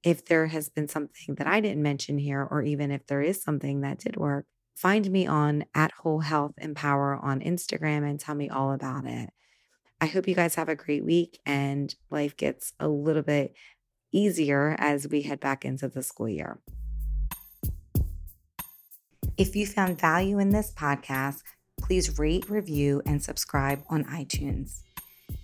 if 0.02 0.24
there 0.24 0.46
has 0.46 0.68
been 0.68 0.88
something 0.88 1.36
that 1.36 1.46
I 1.46 1.60
didn't 1.60 1.82
mention 1.82 2.18
here, 2.18 2.46
or 2.50 2.62
even 2.62 2.90
if 2.90 3.06
there 3.06 3.22
is 3.22 3.42
something 3.42 3.80
that 3.82 3.98
did 3.98 4.16
work, 4.16 4.46
find 4.74 5.10
me 5.10 5.26
on 5.26 5.64
at 5.74 5.92
Whole 5.92 6.20
Health 6.20 6.54
Empower 6.58 7.14
on 7.16 7.40
Instagram 7.40 8.08
and 8.08 8.18
tell 8.18 8.34
me 8.34 8.48
all 8.48 8.72
about 8.72 9.06
it. 9.06 9.30
I 10.00 10.06
hope 10.06 10.26
you 10.26 10.34
guys 10.34 10.56
have 10.56 10.68
a 10.68 10.74
great 10.74 11.04
week 11.04 11.38
and 11.46 11.94
life 12.10 12.36
gets 12.36 12.72
a 12.80 12.88
little 12.88 13.22
bit 13.22 13.54
easier 14.10 14.74
as 14.78 15.06
we 15.06 15.22
head 15.22 15.38
back 15.38 15.64
into 15.64 15.88
the 15.88 16.02
school 16.02 16.28
year. 16.28 16.60
If 19.38 19.56
you 19.56 19.66
found 19.66 20.00
value 20.00 20.38
in 20.38 20.50
this 20.50 20.72
podcast, 20.72 21.42
please 21.80 22.18
rate, 22.18 22.50
review, 22.50 23.02
and 23.06 23.22
subscribe 23.22 23.82
on 23.88 24.04
iTunes. 24.04 24.82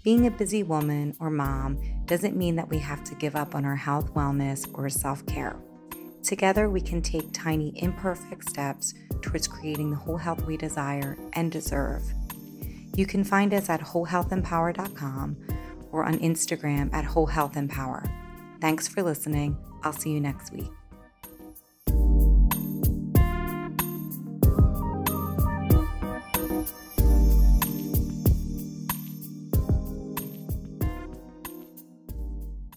Being 0.03 0.27
a 0.27 0.31
busy 0.31 0.63
woman 0.63 1.17
or 1.21 1.31
mom 1.31 1.79
doesn't 2.07 2.37
mean 2.37 2.57
that 2.57 2.69
we 2.69 2.79
have 2.79 3.05
to 3.05 3.15
give 3.15 3.37
up 3.37 3.55
on 3.55 3.65
our 3.65 3.77
health, 3.77 4.15
wellness, 4.15 4.69
or 4.75 4.89
self 4.89 5.25
care. 5.27 5.57
Together, 6.23 6.69
we 6.69 6.81
can 6.81 7.01
take 7.01 7.33
tiny, 7.33 7.73
imperfect 7.83 8.49
steps 8.49 8.95
towards 9.23 9.47
creating 9.47 9.91
the 9.91 9.97
whole 9.97 10.17
health 10.17 10.45
we 10.47 10.57
desire 10.57 11.19
and 11.35 11.51
deserve. 11.51 12.03
You 12.97 13.07
can 13.07 13.25
find 13.25 13.55
us 13.55 13.69
at 13.69 13.81
wholehealthempower.com 13.81 15.37
or 15.93 16.05
on 16.05 16.19
Instagram 16.19 16.93
at 16.93 17.05
wholehealthempower. 17.05 18.11
Thanks 18.61 18.89
for 18.89 19.03
listening. 19.03 19.57
I'll 19.85 19.93
see 19.93 20.11
you 20.11 20.21
next 20.21 20.53
week. 20.53 20.78